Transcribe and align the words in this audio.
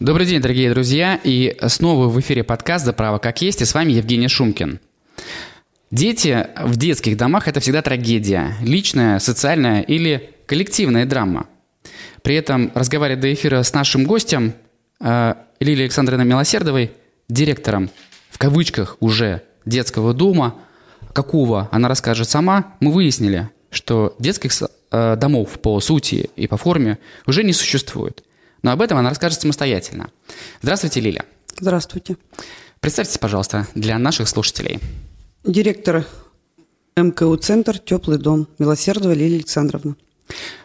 Добрый 0.00 0.26
день, 0.26 0.40
дорогие 0.40 0.70
друзья, 0.70 1.20
и 1.22 1.58
снова 1.66 2.08
в 2.08 2.18
эфире 2.20 2.42
подкаст 2.42 2.86
«За 2.86 2.94
право 2.94 3.18
как 3.18 3.42
есть», 3.42 3.60
и 3.60 3.66
с 3.66 3.74
вами 3.74 3.92
Евгений 3.92 4.28
Шумкин. 4.28 4.80
Дети 5.90 6.46
в 6.58 6.78
детских 6.78 7.18
домах– 7.18 7.48
это 7.48 7.60
всегда 7.60 7.82
трагедия, 7.82 8.56
личная, 8.62 9.18
социальная 9.18 9.82
или 9.82 10.30
коллективная 10.46 11.04
драма. 11.04 11.48
При 12.22 12.34
этом, 12.34 12.72
разговаривая 12.74 13.20
до 13.20 13.30
эфира 13.30 13.62
с 13.62 13.74
нашим 13.74 14.04
гостем, 14.04 14.54
э, 15.00 15.34
Лилией 15.60 15.84
Александровной 15.84 16.24
Милосердовой, 16.24 16.92
директором, 17.28 17.90
в 18.30 18.38
кавычках 18.38 18.96
уже, 19.00 19.42
детского 19.66 20.14
дома, 20.14 20.54
какого 21.12 21.68
она 21.72 21.90
расскажет 21.90 22.26
сама, 22.26 22.72
мы 22.80 22.90
выяснили, 22.90 23.50
что 23.68 24.16
детских 24.18 24.52
э, 24.92 25.16
домов 25.16 25.60
по 25.60 25.78
сути 25.80 26.30
и 26.36 26.46
по 26.46 26.56
форме 26.56 26.96
уже 27.26 27.44
не 27.44 27.52
существует– 27.52 28.24
но 28.62 28.72
об 28.72 28.82
этом 28.82 28.98
она 28.98 29.08
расскажет 29.08 29.40
самостоятельно. 29.40 30.10
Здравствуйте, 30.62 31.00
Лиля. 31.00 31.24
Здравствуйте. 31.58 32.16
Представьтесь, 32.80 33.18
пожалуйста, 33.18 33.66
для 33.74 33.98
наших 33.98 34.28
слушателей. 34.28 34.80
Директор 35.44 36.06
МКУ 36.96 37.36
«Центр. 37.36 37.78
Теплый 37.78 38.18
дом». 38.18 38.48
Милосердова 38.58 39.12
Лилия 39.12 39.36
Александровна. 39.36 39.96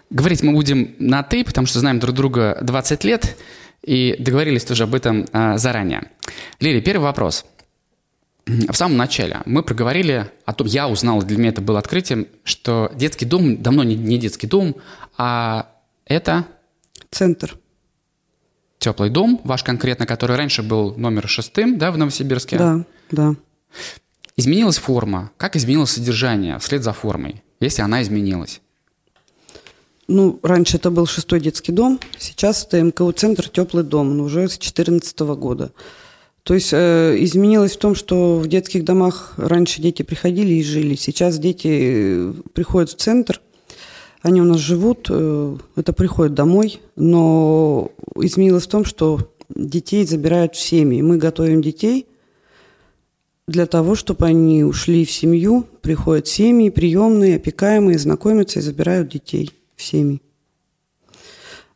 Говорить 0.10 0.44
мы 0.44 0.54
будем 0.54 0.96
на 1.00 1.24
«ты», 1.24 1.44
потому 1.44 1.68
что 1.68 1.80
знаем 1.80 2.00
друг 2.00 2.16
друга 2.16 2.60
20 2.62 3.04
лет 3.04 3.36
и 3.84 4.16
договорились 4.20 4.66
тоже 4.66 4.84
об 4.84 4.96
этом 4.96 5.26
а, 5.32 5.58
заранее. 5.58 6.12
Лили, 6.60 6.80
первый 6.80 7.04
вопрос. 7.04 7.46
В 8.46 8.74
самом 8.74 8.98
начале 8.98 9.42
мы 9.46 9.64
проговорили 9.64 10.30
о 10.46 10.54
том, 10.54 10.68
я 10.68 10.88
узнал, 10.88 11.22
для 11.24 11.38
меня 11.38 11.50
это 11.50 11.62
было 11.62 11.80
открытием, 11.80 12.28
что 12.44 12.92
детский 12.96 13.26
дом 13.26 13.62
давно 13.62 13.84
не, 13.84 13.96
не 13.96 14.18
детский 14.18 14.48
дом, 14.48 14.76
а 15.18 15.72
это... 16.06 16.46
Центр 17.12 17.58
теплый 18.80 19.10
дом, 19.10 19.42
ваш 19.44 19.64
конкретно, 19.64 20.06
который 20.06 20.36
раньше 20.36 20.64
был 20.64 20.96
номер 20.96 21.28
шестым, 21.28 21.78
да, 21.78 21.92
в 21.92 21.98
Новосибирске? 21.98 22.58
Да, 22.58 22.86
да. 23.12 23.36
Изменилась 24.38 24.78
форма. 24.78 25.32
Как 25.38 25.56
изменилось 25.56 25.92
содержание 25.92 26.60
вслед 26.60 26.84
за 26.84 26.94
формой, 26.94 27.44
если 27.60 27.82
она 27.82 28.02
изменилась? 28.02 28.62
Ну, 30.08 30.40
раньше 30.44 30.78
это 30.78 30.92
был 30.92 31.08
шестой 31.08 31.40
детский 31.40 31.72
дом, 31.72 32.00
сейчас 32.20 32.66
это 32.66 32.82
МКУ-центр 32.84 33.50
«Теплый 33.50 33.84
дом», 33.84 34.16
но 34.16 34.26
уже 34.26 34.48
с 34.48 34.58
2014 34.58 35.20
года. 35.20 35.72
То 36.44 36.54
есть 36.54 36.70
э, 36.74 37.16
изменилось 37.22 37.76
в 37.76 37.80
том, 37.80 37.96
что 37.96 38.38
в 38.38 38.48
детских 38.48 38.86
домах 38.86 39.34
раньше 39.38 39.82
дети 39.82 40.04
приходили 40.04 40.54
и 40.54 40.64
жили. 40.64 40.94
Сейчас 40.94 41.40
дети 41.40 41.70
э, 41.72 42.34
приходят 42.54 42.92
в 42.92 42.96
центр– 42.98 43.42
они 44.26 44.42
у 44.42 44.44
нас 44.44 44.58
живут, 44.58 45.06
э, 45.12 45.58
это 45.76 45.94
приходит 45.94 46.34
домой, 46.34 46.82
но 46.96 47.92
изменилось 48.16 48.66
в 48.66 48.70
том, 48.70 48.84
что 48.84 49.20
детей 49.54 50.04
забирают 50.04 50.56
в 50.56 50.60
семьи. 50.60 51.04
Мы 51.04 51.18
готовим 51.18 51.62
детей 51.62 52.08
для 53.48 53.68
того, 53.68 53.94
чтобы 53.94 54.26
они 54.26 54.64
ушли 54.64 55.06
в 55.06 55.12
семью, 55.12 55.68
приходят 55.82 56.28
семьи, 56.28 56.72
приемные, 56.72 57.36
опекаемые, 57.36 58.00
знакомятся 58.00 58.58
и 58.58 58.64
забирают 58.64 59.10
детей 59.10 59.52
в 59.76 59.84
семьи. 59.84 60.24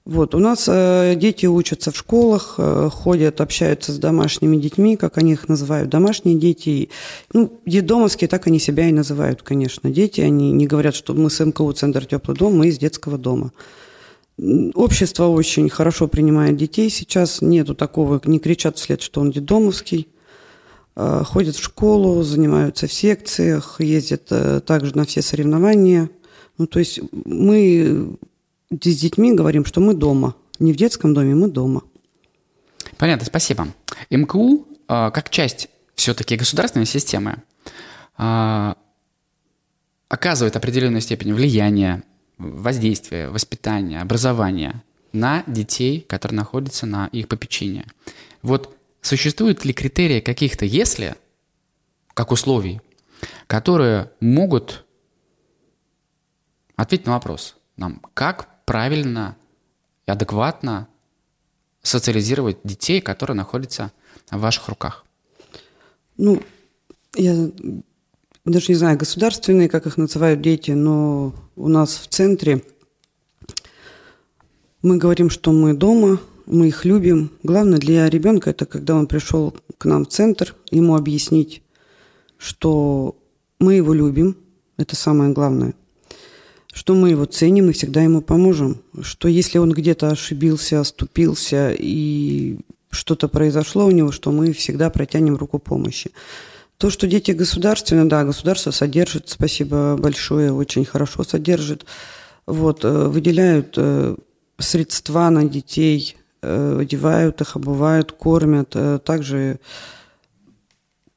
Вот, 0.06 0.34
у 0.34 0.40
нас 0.40 0.66
э, 0.68 1.14
дети 1.16 1.46
учатся 1.46 1.92
в 1.92 1.98
школах, 1.98 2.56
э, 2.58 2.90
ходят, 2.92 3.42
общаются 3.42 3.92
с 3.92 4.00
домашними 4.00 4.58
детьми, 4.58 4.96
как 4.96 5.18
они 5.18 5.34
их 5.34 5.48
называют, 5.48 5.90
домашние 5.90 6.36
дети. 6.36 6.90
Ну, 7.34 7.60
детдомовские, 7.66 8.28
так 8.28 8.48
они 8.48 8.60
себя 8.60 8.90
и 8.90 8.92
называют, 8.92 9.44
конечно. 9.44 9.92
Дети, 9.92 10.22
они 10.22 10.52
не 10.52 10.66
говорят, 10.66 10.96
что 10.96 11.14
мы 11.14 11.30
с 11.30 11.44
МКУ 11.44 11.72
«Центр 11.74 12.06
теплый 12.06 12.36
дом», 12.36 12.58
мы 12.58 12.70
из 12.70 12.78
детского 12.78 13.18
дома. 13.18 13.52
Общество 14.74 15.26
очень 15.26 15.70
хорошо 15.70 16.08
принимает 16.08 16.56
детей 16.56 16.90
сейчас, 16.90 17.42
нету 17.42 17.76
такого, 17.76 18.22
не 18.24 18.40
кричат 18.40 18.78
вслед, 18.78 19.02
что 19.02 19.20
он 19.22 19.32
детдомовский. 19.32 20.08
Э, 20.96 21.24
ходят 21.26 21.56
в 21.56 21.64
школу, 21.64 22.24
занимаются 22.24 22.88
в 22.88 22.94
секциях, 22.94 23.76
ездят 23.80 24.24
э, 24.32 24.62
также 24.62 24.98
на 24.98 25.06
все 25.06 25.22
соревнования. 25.22 26.10
Ну, 26.58 26.68
то 26.68 26.80
есть 26.80 27.00
мы 27.12 28.18
с 28.72 29.00
детьми 29.00 29.34
говорим, 29.34 29.66
что 29.66 29.82
мы 29.82 29.94
дома. 29.94 30.36
Не 30.60 30.74
в 30.74 30.76
детском 30.76 31.14
доме, 31.14 31.34
мы 31.36 31.50
дома. 31.50 31.84
Понятно, 32.98 33.26
спасибо. 33.26 33.68
МКУ, 34.10 34.68
а, 34.88 35.12
как 35.12 35.30
часть 35.30 35.70
все-таки 35.96 36.36
государственной 36.36 36.86
системы, 36.86 37.44
а, 38.18 38.78
оказывает 40.08 40.56
определенную 40.56 41.02
степень 41.02 41.34
влияния, 41.34 42.04
воздействия, 42.38 43.30
воспитания, 43.30 44.02
образования 44.02 44.84
на 45.14 45.44
детей, 45.48 46.02
которые 46.02 46.38
находятся 46.38 46.86
на 46.86 47.08
их 47.08 47.28
попечении. 47.28 47.86
Вот 48.42 48.78
существуют 49.02 49.66
ли 49.66 49.74
критерии 49.74 50.20
каких-то 50.20 50.66
«если», 50.66 51.16
как 52.14 52.32
условий, 52.32 52.82
которые 53.48 54.12
могут 54.20 54.86
ответить 56.76 57.06
на 57.06 57.14
вопрос 57.14 57.56
нам, 57.80 58.02
как 58.14 58.50
правильно 58.70 59.36
и 60.06 60.12
адекватно 60.12 60.88
социализировать 61.82 62.58
детей, 62.64 63.02
которые 63.02 63.36
находятся 63.36 63.92
в 64.30 64.40
ваших 64.40 64.70
руках? 64.70 65.06
Ну, 66.18 66.44
я 67.16 67.50
даже 68.46 68.66
не 68.68 68.76
знаю, 68.76 68.96
государственные, 68.96 69.70
как 69.70 69.88
их 69.88 69.98
называют 69.98 70.42
дети, 70.42 70.70
но 70.70 71.34
у 71.56 71.68
нас 71.68 71.96
в 71.98 72.06
центре 72.10 72.64
мы 74.84 74.98
говорим, 74.98 75.32
что 75.32 75.52
мы 75.52 75.74
дома, 75.74 76.20
мы 76.46 76.68
их 76.68 76.86
любим. 76.86 77.32
Главное 77.42 77.80
для 77.80 78.08
ребенка 78.08 78.52
это 78.52 78.68
когда 78.68 78.94
он 78.94 79.08
пришел 79.08 79.56
к 79.80 79.86
нам 79.86 80.06
в 80.06 80.10
центр, 80.10 80.56
ему 80.70 80.96
объяснить, 80.96 81.64
что 82.38 83.16
мы 83.58 83.74
его 83.74 83.96
любим, 83.96 84.38
это 84.78 84.96
самое 84.96 85.34
главное– 85.34 85.74
что 86.74 86.94
мы 86.94 87.10
его 87.10 87.26
ценим 87.26 87.70
и 87.70 87.74
всегда 87.74 88.02
ему 88.02 88.22
поможем. 88.22 88.82
Что 89.02 89.28
если 89.28 89.58
он 89.58 89.72
где-то 89.72 90.10
ошибился, 90.10 90.80
оступился 90.80 91.74
и 91.78 92.60
что-то 92.92 93.28
произошло 93.28 93.86
у 93.86 93.92
него, 93.92 94.12
что 94.12 94.32
мы 94.32 94.54
всегда 94.54 94.90
протянем 94.90 95.36
руку 95.36 95.60
помощи. 95.60 96.12
То, 96.78 96.90
что 96.90 97.08
дети 97.08 97.32
государственные, 97.32 98.06
да, 98.06 98.24
государство 98.24 98.72
содержит, 98.72 99.30
спасибо 99.30 99.98
большое, 99.98 100.54
очень 100.54 100.86
хорошо 100.86 101.24
содержит. 101.24 101.86
Вот, 102.46 102.86
э, 102.86 103.08
выделяют 103.08 103.74
э, 103.78 104.16
средства 104.58 105.30
на 105.30 105.44
детей, 105.44 106.16
э, 106.42 106.80
одевают 106.80 107.42
их, 107.42 107.56
обувают, 107.56 108.14
кормят. 108.14 108.76
Также 109.04 109.60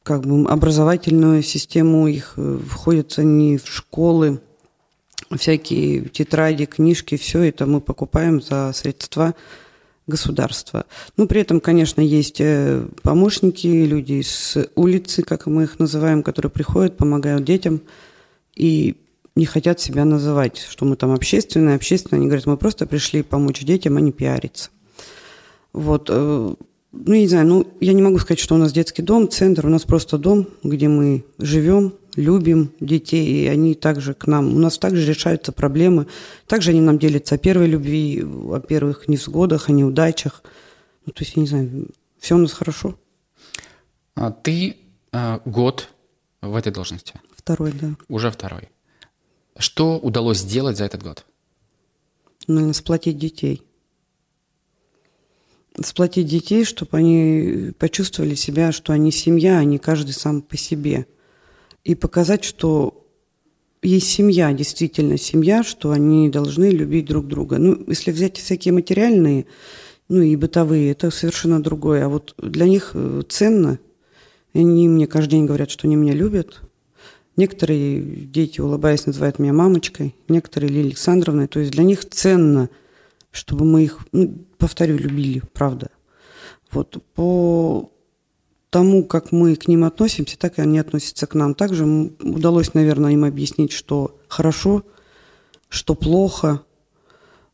как 0.02 0.26
бы 0.26 0.50
образовательную 0.50 1.42
систему 1.44 2.08
их 2.08 2.36
входят 2.68 3.14
они 3.18 3.56
в 3.56 3.68
школы, 3.68 4.40
всякие 5.36 6.02
тетради, 6.08 6.66
книжки, 6.66 7.16
все 7.16 7.42
это 7.42 7.66
мы 7.66 7.80
покупаем 7.80 8.40
за 8.40 8.72
средства 8.74 9.34
государства. 10.06 10.86
Ну, 11.16 11.26
при 11.26 11.40
этом, 11.40 11.60
конечно, 11.60 12.00
есть 12.00 12.40
э, 12.40 12.86
помощники, 13.02 13.66
люди 13.66 14.20
с 14.22 14.68
улицы, 14.74 15.22
как 15.22 15.46
мы 15.46 15.64
их 15.64 15.78
называем, 15.78 16.22
которые 16.22 16.50
приходят, 16.50 16.96
помогают 16.96 17.44
детям 17.44 17.82
и 18.54 18.96
не 19.34 19.46
хотят 19.46 19.80
себя 19.80 20.04
называть, 20.04 20.58
что 20.58 20.84
мы 20.84 20.96
там 20.96 21.12
общественные, 21.12 21.76
общественные. 21.76 22.18
Они 22.18 22.26
говорят, 22.26 22.46
мы 22.46 22.56
просто 22.56 22.86
пришли 22.86 23.22
помочь 23.22 23.60
детям, 23.60 23.96
а 23.96 24.00
не 24.00 24.12
пиариться. 24.12 24.70
Вот. 25.72 26.08
Э, 26.10 26.54
ну, 26.92 27.14
не 27.14 27.28
знаю, 27.28 27.46
ну, 27.46 27.66
я 27.80 27.94
не 27.94 28.02
могу 28.02 28.18
сказать, 28.18 28.40
что 28.40 28.54
у 28.54 28.58
нас 28.58 28.72
детский 28.72 29.02
дом, 29.02 29.28
центр, 29.28 29.66
у 29.66 29.70
нас 29.70 29.84
просто 29.84 30.18
дом, 30.18 30.46
где 30.62 30.88
мы 30.88 31.24
живем, 31.38 31.94
любим 32.16 32.72
детей, 32.80 33.44
и 33.44 33.46
они 33.46 33.74
также 33.74 34.14
к 34.14 34.26
нам, 34.26 34.54
у 34.54 34.58
нас 34.58 34.78
также 34.78 35.06
решаются 35.06 35.52
проблемы, 35.52 36.06
также 36.46 36.70
они 36.70 36.80
нам 36.80 36.98
делятся 36.98 37.36
о 37.36 37.38
первой 37.38 37.66
любви, 37.66 38.22
о 38.22 38.60
первых 38.60 39.08
невзгодах, 39.08 39.68
о 39.68 39.72
неудачах. 39.72 40.42
Ну, 41.06 41.12
то 41.12 41.24
есть, 41.24 41.36
я 41.36 41.42
не 41.42 41.48
знаю, 41.48 41.88
все 42.18 42.34
у 42.34 42.38
нас 42.38 42.52
хорошо. 42.52 42.98
А 44.14 44.30
ты 44.30 44.76
а, 45.10 45.40
год 45.44 45.88
в 46.42 46.54
этой 46.54 46.72
должности? 46.72 47.14
Второй, 47.34 47.72
да. 47.72 47.96
Уже 48.08 48.30
второй. 48.30 48.68
Что 49.56 49.98
удалось 49.98 50.38
сделать 50.38 50.76
за 50.76 50.84
этот 50.84 51.02
год? 51.02 51.24
Наверное, 52.46 52.74
сплотить 52.74 53.18
детей. 53.18 53.62
Сплотить 55.82 56.26
детей, 56.26 56.64
чтобы 56.64 56.98
они 56.98 57.72
почувствовали 57.78 58.34
себя, 58.34 58.72
что 58.72 58.92
они 58.92 59.10
семья, 59.10 59.58
а 59.58 59.64
не 59.64 59.78
каждый 59.78 60.12
сам 60.12 60.42
по 60.42 60.58
себе– 60.58 61.06
и 61.84 61.94
показать, 61.94 62.44
что 62.44 63.06
есть 63.82 64.08
семья, 64.08 64.52
действительно 64.52 65.18
семья, 65.18 65.62
что 65.62 65.90
они 65.90 66.28
должны 66.30 66.70
любить 66.70 67.06
друг 67.06 67.26
друга. 67.26 67.58
Ну, 67.58 67.82
если 67.88 68.12
взять 68.12 68.36
всякие 68.36 68.72
материальные, 68.72 69.46
ну 70.08 70.20
и 70.20 70.36
бытовые, 70.36 70.92
это 70.92 71.10
совершенно 71.10 71.62
другое. 71.62 72.04
А 72.04 72.08
вот 72.08 72.34
для 72.38 72.66
них 72.66 72.92
э, 72.94 73.22
ценно. 73.28 73.78
Они 74.54 74.88
мне 74.88 75.06
каждый 75.06 75.32
день 75.32 75.46
говорят, 75.46 75.70
что 75.70 75.88
они 75.88 75.96
меня 75.96 76.12
любят. 76.12 76.60
Некоторые 77.36 78.00
дети, 78.00 78.60
улыбаясь, 78.60 79.06
называют 79.06 79.38
меня 79.38 79.54
мамочкой, 79.54 80.14
некоторые 80.28 80.68
Лилией 80.68 80.88
Александровной. 80.88 81.48
То 81.48 81.60
есть 81.60 81.72
для 81.72 81.82
них 81.82 82.08
ценно, 82.08 82.68
чтобы 83.30 83.64
мы 83.64 83.84
их, 83.84 84.00
ну, 84.12 84.44
повторю, 84.58 84.98
любили, 84.98 85.42
правда. 85.54 85.90
Вот 86.70 87.02
по 87.14 87.91
тому, 88.72 89.04
как 89.04 89.32
мы 89.32 89.54
к 89.54 89.68
ним 89.68 89.84
относимся, 89.84 90.38
так 90.38 90.58
и 90.58 90.62
они 90.62 90.78
относятся 90.78 91.26
к 91.26 91.34
нам. 91.34 91.54
Также 91.54 91.84
удалось, 91.84 92.72
наверное, 92.72 93.12
им 93.12 93.24
объяснить, 93.24 93.70
что 93.70 94.18
хорошо, 94.28 94.82
что 95.68 95.94
плохо. 95.94 96.62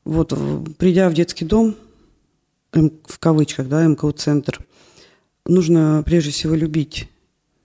Вот, 0.05 0.33
придя 0.79 1.11
в 1.11 1.15
детский 1.15 1.45
дом, 1.45 1.75
в 2.73 3.19
кавычках, 3.19 3.69
да, 3.69 3.85
МКУ-центр, 3.85 4.65
нужно 5.45 6.05
прежде 6.07 6.31
всего 6.31 6.55
любить 6.55 7.09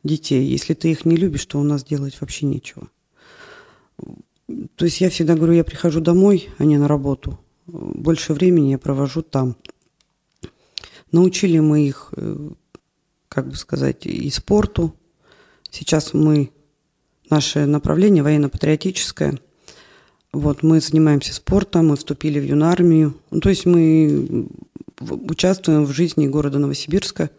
детей. 0.03 0.47
Если 0.47 0.73
ты 0.73 0.89
их 0.89 1.06
не 1.06 1.15
любишь, 1.15 1.45
то 1.45 1.59
у 1.59 1.63
нас 1.63 1.83
делать 1.83 2.19
вообще 2.21 2.47
нечего. 2.47 2.89
То 4.75 4.85
есть 4.85 4.99
я 4.99 5.11
всегда 5.11 5.35
говорю, 5.35 5.53
я 5.53 5.63
прихожу 5.63 6.01
домой, 6.01 6.49
а 6.57 6.65
не 6.65 6.79
на 6.79 6.88
работу. 6.88 7.39
Больше 7.67 8.33
времени 8.33 8.71
я 8.71 8.79
провожу 8.79 9.21
там. 9.21 9.57
Научили 11.11 11.59
мы 11.59 11.88
их, 11.88 12.11
э, 12.17 12.49
как 13.33 13.47
бы 13.47 13.56
сказать, 13.56 14.06
и 14.06 14.30
спорту. 14.30 14.95
Сейчас 15.71 16.13
мы, 16.13 16.51
наше 17.30 17.65
направление 17.65 18.21
военно-патриотическое. 18.21 19.39
Вот, 20.31 20.62
мы 20.63 20.80
занимаемся 20.80 21.33
спортом, 21.33 21.88
мы 21.88 21.95
вступили 21.95 22.39
в 22.39 22.44
юнармию. 22.44 23.15
Ну, 23.31 23.39
то 23.39 23.50
есть 23.50 23.65
мы 23.65 24.47
участвуем 25.00 25.85
в 25.85 25.91
жизни 25.91 26.27
города 26.27 26.59
Новосибирска 26.59 27.31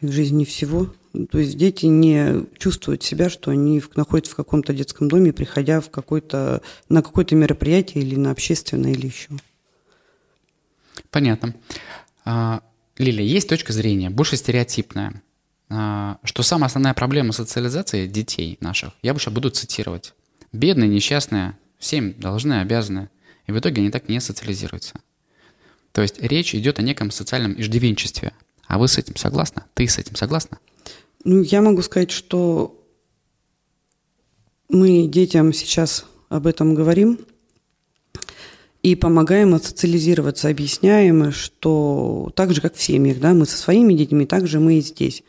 и 0.00 0.06
в 0.06 0.12
жизни 0.12 0.44
всего. 0.44 0.92
То 1.30 1.38
есть 1.38 1.56
дети 1.56 1.86
не 1.86 2.46
чувствуют 2.58 3.02
себя, 3.02 3.28
что 3.28 3.50
они 3.50 3.82
находятся 3.94 4.32
в 4.32 4.36
каком-то 4.36 4.72
детском 4.72 5.08
доме, 5.08 5.32
приходя 5.32 5.80
в 5.80 5.90
какой-то, 5.90 6.62
на 6.88 7.02
какое-то 7.02 7.36
мероприятие 7.36 8.02
или 8.02 8.16
на 8.16 8.30
общественное 8.30 8.92
или 8.92 9.06
еще. 9.06 9.28
Понятно. 11.10 11.54
А, 12.24 12.62
Лилия, 13.02 13.24
есть 13.24 13.48
точка 13.48 13.72
зрения, 13.72 14.10
больше 14.10 14.36
стереотипная, 14.36 15.22
а, 15.68 16.18
что 16.24 16.42
самая 16.42 16.66
основная 16.66 16.94
проблема 16.94 17.32
социализации 17.32 18.06
детей 18.06 18.58
наших, 18.60 18.92
я 19.02 19.14
сейчас 19.14 19.32
буду 19.32 19.50
цитировать, 19.50 20.14
бедные, 20.52 20.88
несчастные, 20.88 21.58
всем 21.78 22.14
должны, 22.18 22.60
обязаны, 22.60 23.08
и 23.46 23.52
в 23.52 23.58
итоге 23.58 23.82
они 23.82 23.90
так 23.90 24.08
не 24.08 24.20
социализируются. 24.20 24.94
То 25.92 26.02
есть 26.02 26.20
речь 26.20 26.54
идет 26.54 26.78
о 26.78 26.82
неком 26.82 27.10
социальном 27.10 27.60
иждивенчестве. 27.60 28.32
А 28.66 28.78
вы 28.78 28.88
с 28.88 28.96
этим 28.96 29.16
согласны? 29.16 29.62
Ты 29.74 29.86
с 29.86 29.98
этим 29.98 30.16
согласна? 30.16 30.58
Ну, 31.24 31.42
я 31.42 31.60
могу 31.60 31.82
сказать, 31.82 32.10
что 32.10 32.78
мы 34.68 35.06
детям 35.06 35.52
сейчас 35.52 36.06
об 36.30 36.46
этом 36.46 36.74
говорим 36.74 37.18
и 38.82 38.96
помогаем 38.96 39.58
социализироваться, 39.60 40.48
объясняем, 40.48 41.30
что 41.32 42.32
так 42.34 42.52
же, 42.52 42.60
как 42.60 42.74
в 42.74 42.82
семьях, 42.82 43.20
да, 43.20 43.32
мы 43.32 43.46
со 43.46 43.56
своими 43.56 43.94
детьми, 43.94 44.26
так 44.26 44.46
же 44.46 44.58
мы 44.58 44.78
и 44.78 44.80
здесь. 44.80 45.22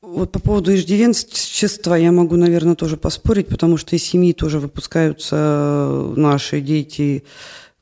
Вот 0.00 0.32
по 0.32 0.38
поводу 0.38 0.74
иждивенчества 0.74 1.94
я 1.94 2.12
могу, 2.12 2.36
наверное, 2.36 2.76
тоже 2.76 2.96
поспорить, 2.96 3.48
потому 3.48 3.76
что 3.76 3.96
из 3.96 4.04
семьи 4.04 4.32
тоже 4.32 4.58
выпускаются 4.60 6.12
наши 6.16 6.60
дети, 6.60 7.24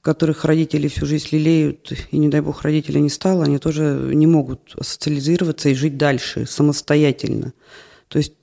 которых 0.00 0.44
родители 0.44 0.88
всю 0.88 1.06
жизнь 1.06 1.28
лелеют, 1.32 1.92
и, 2.10 2.18
не 2.18 2.28
дай 2.28 2.40
бог, 2.40 2.62
родителя 2.62 2.98
не 2.98 3.10
стало, 3.10 3.44
они 3.44 3.58
тоже 3.58 4.10
не 4.12 4.26
могут 4.26 4.74
социализироваться 4.80 5.68
и 5.68 5.74
жить 5.74 5.96
дальше 5.96 6.46
самостоятельно. 6.46 7.52
То 8.08 8.18
есть 8.18 8.34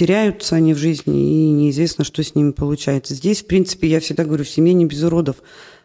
теряются 0.00 0.56
они 0.56 0.72
в 0.72 0.78
жизни, 0.78 1.20
и 1.20 1.50
неизвестно, 1.50 2.04
что 2.04 2.22
с 2.22 2.34
ними 2.34 2.52
получается. 2.52 3.14
Здесь, 3.14 3.42
в 3.42 3.46
принципе, 3.46 3.86
я 3.86 4.00
всегда 4.00 4.24
говорю, 4.24 4.44
в 4.44 4.48
семье 4.48 4.72
не 4.72 4.86
без 4.86 5.02
уродов. 5.02 5.36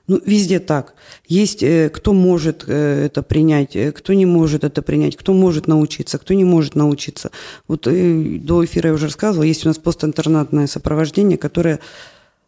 Ну, 0.08 0.22
везде 0.26 0.60
так. 0.62 0.94
Есть 1.28 1.62
э, 1.64 1.90
кто 1.90 2.14
может 2.14 2.64
э, 2.66 3.08
это 3.08 3.24
принять, 3.24 3.76
э, 3.76 3.92
кто 3.92 4.14
не 4.14 4.26
может 4.26 4.64
это 4.64 4.82
принять, 4.82 5.18
кто 5.18 5.34
может 5.34 5.68
научиться, 5.68 6.18
кто 6.18 6.34
не 6.34 6.46
может 6.46 6.76
научиться. 6.76 7.32
Вот 7.68 7.82
до 7.82 8.64
эфира 8.64 8.88
я 8.88 8.94
уже 8.94 9.08
рассказывала, 9.08 9.44
есть 9.44 9.66
у 9.66 9.68
нас 9.68 9.78
постинтернатное 9.80 10.68
сопровождение, 10.68 11.38
которое 11.38 11.82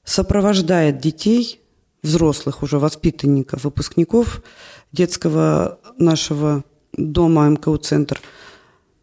сопровождает 0.05 1.01
детей 1.01 1.59
взрослых 2.01 2.63
уже 2.63 2.79
воспитанников, 2.79 3.65
выпускников 3.65 4.41
детского 4.93 5.79
нашего 5.97 6.63
дома 6.93 7.49
МКУ-центр 7.49 8.21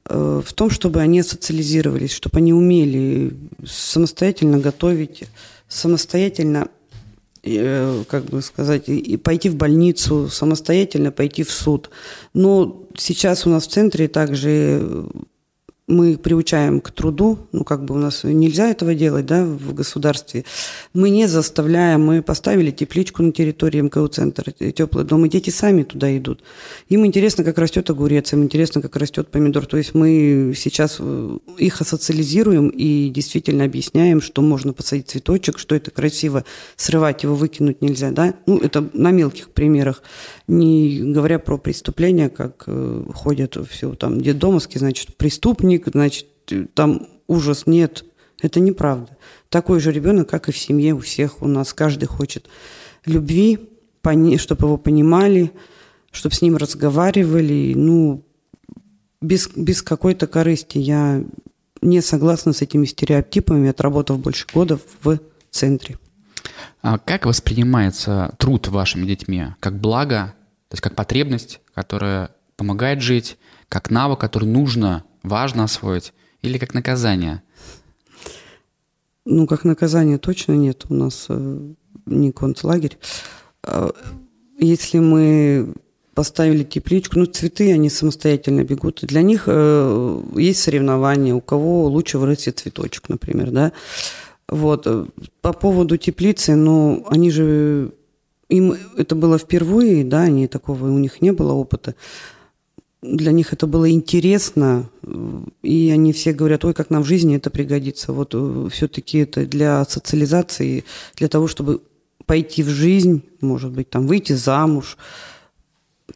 в 0.06 0.52
том, 0.54 0.70
чтобы 0.70 1.00
они 1.00 1.22
социализировались, 1.22 2.12
чтобы 2.12 2.38
они 2.38 2.52
умели 2.52 3.34
самостоятельно 3.64 4.58
готовить, 4.58 5.24
самостоятельно, 5.68 6.68
э, 7.42 8.04
как 8.08 8.24
бы 8.26 8.42
сказать, 8.42 8.88
и 8.88 9.16
пойти 9.16 9.48
в 9.48 9.56
больницу, 9.56 10.28
самостоятельно 10.28 11.10
пойти 11.10 11.42
в 11.42 11.50
суд. 11.50 11.90
Но 12.34 12.84
сейчас 12.96 13.46
у 13.46 13.50
нас 13.50 13.66
в 13.66 13.70
центре 13.70 14.08
также 14.08 15.06
мы 15.86 16.16
приучаем 16.16 16.80
к 16.80 16.90
труду, 16.90 17.38
ну, 17.52 17.62
как 17.62 17.84
бы 17.84 17.94
у 17.94 17.98
нас 17.98 18.24
нельзя 18.24 18.70
этого 18.70 18.94
делать, 18.94 19.26
да, 19.26 19.44
в 19.44 19.74
государстве. 19.74 20.44
Мы 20.94 21.10
не 21.10 21.26
заставляем, 21.26 22.02
мы 22.02 22.22
поставили 22.22 22.70
тепличку 22.70 23.22
на 23.22 23.32
территории 23.32 23.82
МКУ-центра, 23.82 24.50
теплый 24.50 25.04
дом, 25.04 25.26
и 25.26 25.28
дети 25.28 25.50
сами 25.50 25.82
туда 25.82 26.16
идут. 26.16 26.42
Им 26.88 27.04
интересно, 27.04 27.44
как 27.44 27.58
растет 27.58 27.90
огурец, 27.90 28.32
им 28.32 28.44
интересно, 28.44 28.80
как 28.80 28.96
растет 28.96 29.28
помидор. 29.28 29.66
То 29.66 29.76
есть 29.76 29.94
мы 29.94 30.54
сейчас 30.56 30.96
э, 31.00 31.38
их 31.58 31.80
асоциализируем 31.80 32.68
и 32.68 33.10
действительно 33.10 33.64
объясняем, 33.64 34.22
что 34.22 34.40
можно 34.40 34.72
посадить 34.72 35.10
цветочек, 35.10 35.58
что 35.58 35.74
это 35.74 35.90
красиво, 35.90 36.44
срывать 36.76 37.24
его, 37.24 37.34
выкинуть 37.34 37.82
нельзя, 37.82 38.10
да. 38.10 38.34
Ну, 38.46 38.58
это 38.58 38.88
на 38.94 39.10
мелких 39.10 39.50
примерах 39.50 40.02
не 40.46 41.00
говоря 41.00 41.38
про 41.38 41.56
преступления, 41.56 42.28
как 42.28 42.64
э, 42.66 43.04
ходят 43.14 43.56
все 43.70 43.94
там 43.94 44.20
детдомовские, 44.20 44.78
значит, 44.78 45.16
преступник, 45.16 45.73
значит, 45.86 46.26
там 46.74 47.06
ужас 47.26 47.66
нет. 47.66 48.04
Это 48.40 48.60
неправда. 48.60 49.16
Такой 49.48 49.80
же 49.80 49.92
ребенок, 49.92 50.28
как 50.28 50.48
и 50.48 50.52
в 50.52 50.58
семье 50.58 50.94
у 50.94 50.98
всех 50.98 51.42
у 51.42 51.46
нас. 51.46 51.72
Каждый 51.72 52.06
хочет 52.06 52.48
любви, 53.04 53.70
чтобы 54.36 54.66
его 54.66 54.76
понимали, 54.76 55.52
чтобы 56.10 56.34
с 56.34 56.42
ним 56.42 56.56
разговаривали. 56.56 57.72
Ну, 57.74 58.24
без, 59.20 59.48
без 59.56 59.82
какой-то 59.82 60.26
корысти. 60.26 60.78
Я 60.78 61.24
не 61.80 62.00
согласна 62.00 62.52
с 62.52 62.62
этими 62.62 62.84
стереотипами, 62.84 63.70
отработав 63.70 64.18
больше 64.18 64.46
года 64.52 64.78
в 65.02 65.18
центре. 65.50 65.98
А 66.82 66.98
как 66.98 67.24
воспринимается 67.24 68.34
труд 68.38 68.68
вашими 68.68 69.06
детьми? 69.06 69.46
Как 69.60 69.80
благо, 69.80 70.34
то 70.68 70.74
есть 70.74 70.82
как 70.82 70.94
потребность, 70.94 71.60
которая 71.74 72.30
помогает 72.56 73.00
жить, 73.00 73.38
как 73.68 73.90
навык, 73.90 74.20
который 74.20 74.48
нужно, 74.48 75.04
важно 75.24 75.64
освоить, 75.64 76.12
или 76.42 76.58
как 76.58 76.74
наказание? 76.74 77.42
Ну, 79.24 79.46
как 79.46 79.64
наказание 79.64 80.18
точно 80.18 80.52
нет. 80.52 80.84
У 80.90 80.94
нас 80.94 81.26
э, 81.28 81.58
не 82.06 82.30
концлагерь. 82.30 82.98
Э, 83.62 83.90
если 84.58 84.98
мы 84.98 85.72
поставили 86.14 86.62
тепличку, 86.62 87.18
ну, 87.18 87.26
цветы, 87.26 87.72
они 87.72 87.88
самостоятельно 87.88 88.62
бегут. 88.62 89.00
Для 89.02 89.22
них 89.22 89.44
э, 89.46 90.22
есть 90.36 90.62
соревнования, 90.62 91.34
у 91.34 91.40
кого 91.40 91.86
лучше 91.86 92.18
вырастет 92.18 92.58
цветочек, 92.58 93.08
например, 93.08 93.50
да. 93.50 93.72
Вот. 94.48 94.86
По 95.40 95.52
поводу 95.52 95.96
теплицы, 95.96 96.54
ну, 96.54 97.04
они 97.08 97.30
же... 97.30 97.92
Им 98.50 98.76
это 98.98 99.14
было 99.14 99.38
впервые, 99.38 100.04
да, 100.04 100.20
они 100.20 100.46
такого, 100.48 100.84
у 100.84 100.98
них 100.98 101.22
не 101.22 101.32
было 101.32 101.54
опыта. 101.54 101.94
Для 103.04 103.32
них 103.32 103.52
это 103.52 103.66
было 103.66 103.90
интересно, 103.90 104.88
и 105.62 105.90
они 105.90 106.14
все 106.14 106.32
говорят, 106.32 106.64
ой, 106.64 106.72
как 106.72 106.88
нам 106.88 107.02
в 107.02 107.06
жизни 107.06 107.36
это 107.36 107.50
пригодится. 107.50 108.14
Вот 108.14 108.30
э, 108.34 108.68
все-таки 108.72 109.18
это 109.18 109.44
для 109.44 109.84
социализации, 109.84 110.84
для 111.14 111.28
того, 111.28 111.46
чтобы 111.46 111.82
пойти 112.24 112.62
в 112.62 112.70
жизнь, 112.70 113.22
может 113.42 113.72
быть, 113.72 113.90
там, 113.90 114.06
выйти 114.06 114.32
замуж, 114.32 114.96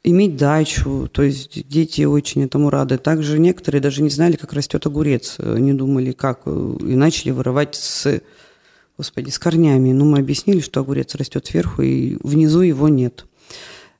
иметь 0.03 0.39
дачу, 0.39 1.11
то 1.13 1.23
есть 1.23 1.69
дети 1.69 2.03
очень 2.03 2.45
этому 2.45 2.71
рады. 2.71 2.97
Также 2.97 3.39
некоторые 3.39 3.83
даже 3.83 4.03
не 4.03 4.09
знали, 4.09 4.37
как 4.37 4.55
растет 4.55 4.87
огурец, 4.87 5.37
не 5.39 5.75
думали, 5.75 6.13
как, 6.13 6.47
и 6.47 6.97
начали 6.97 7.33
вырывать 7.33 7.75
с, 7.75 8.23
господи, 8.97 9.29
с 9.29 9.39
корнями. 9.39 9.93
Но 9.93 10.07
ну, 10.07 10.13
мы 10.13 10.21
объяснили, 10.21 10.61
что 10.61 10.81
огурец 10.81 11.15
растет 11.17 11.45
сверху, 11.45 11.83
и 11.83 12.17
внизу 12.23 12.63
его 12.63 12.89
нет. 12.89 13.27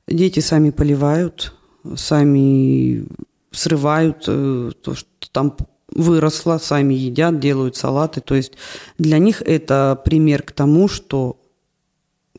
Дети 0.07 0.41
сами 0.41 0.71
поливают, 0.71 1.53
сами 1.97 3.07
срывают 3.51 4.25
э, 4.27 4.73
то, 4.83 4.95
что 4.95 5.09
там 5.33 5.57
выросло, 5.91 6.59
сами 6.59 6.95
едят, 6.95 7.41
делают 7.41 7.77
салаты. 7.77 8.21
То 8.21 8.35
есть 8.35 8.53
для 8.99 9.19
них 9.19 9.43
это 9.43 10.01
пример 10.05 10.43
к 10.43 10.53
тому, 10.53 10.89
что 10.89 11.41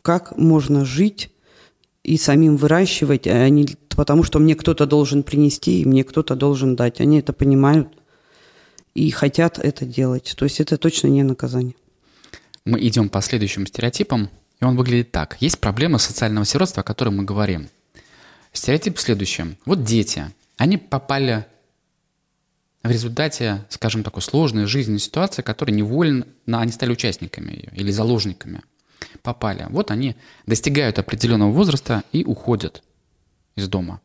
как 0.02 0.38
можно 0.38 0.86
жить 0.86 1.32
и 2.04 2.18
самим 2.18 2.58
выращивать, 2.58 3.28
а 3.28 3.50
не 3.50 3.68
потому 3.90 4.24
что 4.24 4.40
мне 4.40 4.56
кто-то 4.56 4.86
должен 4.86 5.24
принести, 5.24 5.82
и 5.82 5.86
мне 5.86 6.04
кто-то 6.04 6.36
должен 6.36 6.76
дать. 6.76 7.02
Они 7.02 7.20
это 7.20 7.34
понимают 7.34 7.90
и 8.94 9.12
хотят 9.12 9.60
это 9.60 9.86
делать. 9.86 10.34
То 10.38 10.46
есть 10.46 10.60
это 10.62 10.78
точно 10.78 11.08
не 11.08 11.24
наказание. 11.24 11.76
Мы 12.66 12.80
идем 12.88 13.10
по 13.10 13.22
следующим 13.22 13.68
стереотипам, 13.68 14.30
и 14.62 14.66
он 14.66 14.78
выглядит 14.78 15.12
так. 15.12 15.38
Есть 15.40 15.60
проблема 15.60 15.98
социального 15.98 16.46
сиротства, 16.46 16.82
о 16.82 16.84
которой 16.84 17.10
мы 17.10 17.24
говорим. 17.24 17.70
Стереотип 18.52 18.98
в 18.98 19.02
следующем. 19.02 19.58
Вот 19.66 19.84
дети, 19.84 20.26
они 20.58 20.78
попали 20.78 21.46
в 22.84 22.90
результате, 22.90 23.66
скажем, 23.70 24.04
такой 24.04 24.22
сложной 24.22 24.66
жизненной 24.66 25.00
ситуации, 25.00 25.42
которая 25.42 25.76
невольно, 25.76 26.26
они 26.48 26.72
стали 26.72 26.92
участниками 26.92 27.52
ее 27.52 27.72
или 27.74 27.92
заложниками, 27.92 28.62
попали. 29.22 29.68
Вот 29.70 29.92
они 29.92 30.16
достигают 30.46 30.98
определенного 30.98 31.52
возраста 31.52 32.04
и 32.12 32.24
уходят 32.24 32.84
из 33.56 33.68
дома, 33.68 34.02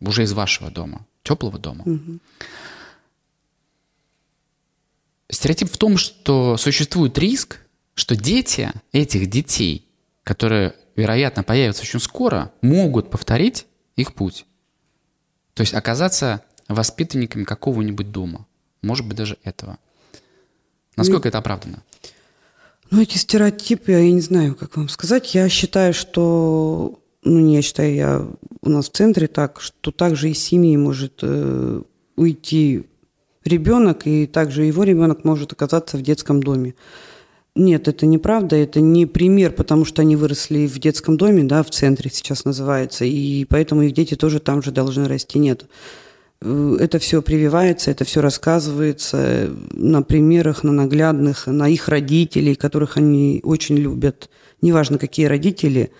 уже 0.00 0.22
из 0.24 0.32
вашего 0.32 0.70
дома, 0.70 1.06
теплого 1.22 1.58
дома. 1.58 1.84
Угу. 1.84 2.18
Стереотип 5.30 5.70
в 5.70 5.78
том, 5.78 5.96
что 5.96 6.56
существует 6.56 7.16
риск, 7.16 7.60
что 7.94 8.16
дети 8.16 8.70
этих 8.92 9.30
детей, 9.30 9.88
которые, 10.24 10.74
вероятно, 10.96 11.42
появятся 11.42 11.82
очень 11.82 12.00
скоро, 12.00 12.52
могут 12.62 13.10
повторить 13.10 13.66
их 13.96 14.14
путь. 14.14 14.46
То 15.54 15.62
есть 15.62 15.74
оказаться 15.74 16.42
воспитанниками 16.68 17.44
какого-нибудь 17.44 18.12
дома. 18.12 18.46
Может 18.82 19.06
быть, 19.06 19.16
даже 19.16 19.36
этого. 19.44 19.78
Насколько 20.96 21.26
ну, 21.26 21.28
это 21.28 21.38
оправдано? 21.38 21.82
Ну, 22.90 23.00
эти 23.02 23.18
стереотипы, 23.18 23.92
я 23.92 24.10
не 24.10 24.20
знаю, 24.20 24.54
как 24.54 24.76
вам 24.76 24.88
сказать. 24.88 25.34
Я 25.34 25.48
считаю, 25.48 25.94
что... 25.94 26.98
Ну, 27.22 27.38
не 27.38 27.56
я 27.56 27.62
считаю, 27.62 27.94
я 27.94 28.26
у 28.62 28.70
нас 28.70 28.88
в 28.88 28.92
центре 28.92 29.26
так, 29.26 29.60
что 29.60 29.90
также 29.90 30.30
из 30.30 30.38
семьи 30.38 30.76
может 30.76 31.18
э, 31.22 31.82
уйти 32.16 32.86
ребенок, 33.44 34.06
и 34.06 34.26
также 34.26 34.64
его 34.64 34.84
ребенок 34.84 35.24
может 35.24 35.52
оказаться 35.52 35.96
в 35.96 36.02
детском 36.02 36.42
доме. 36.42 36.74
Нет, 37.56 37.88
это 37.88 38.06
неправда, 38.06 38.56
это 38.56 38.80
не 38.80 39.06
пример, 39.06 39.52
потому 39.52 39.84
что 39.84 40.02
они 40.02 40.14
выросли 40.14 40.66
в 40.66 40.78
детском 40.78 41.16
доме, 41.16 41.42
да, 41.42 41.62
в 41.62 41.70
центре 41.70 42.10
сейчас 42.12 42.44
называется, 42.44 43.04
и 43.04 43.44
поэтому 43.44 43.82
их 43.82 43.92
дети 43.92 44.14
тоже 44.14 44.38
там 44.38 44.62
же 44.62 44.70
должны 44.70 45.08
расти. 45.08 45.38
Нет. 45.40 45.66
Э, 46.42 46.76
это 46.78 47.00
все 47.00 47.22
прививается, 47.22 47.90
это 47.90 48.04
все 48.04 48.20
рассказывается 48.20 49.50
на 49.72 50.02
примерах, 50.02 50.62
на 50.62 50.72
наглядных, 50.72 51.48
на 51.48 51.68
их 51.68 51.88
родителей, 51.88 52.54
которых 52.54 52.96
они 52.96 53.40
очень 53.42 53.76
любят. 53.76 54.30
Неважно, 54.62 54.98
какие 54.98 55.26
родители, 55.26 55.90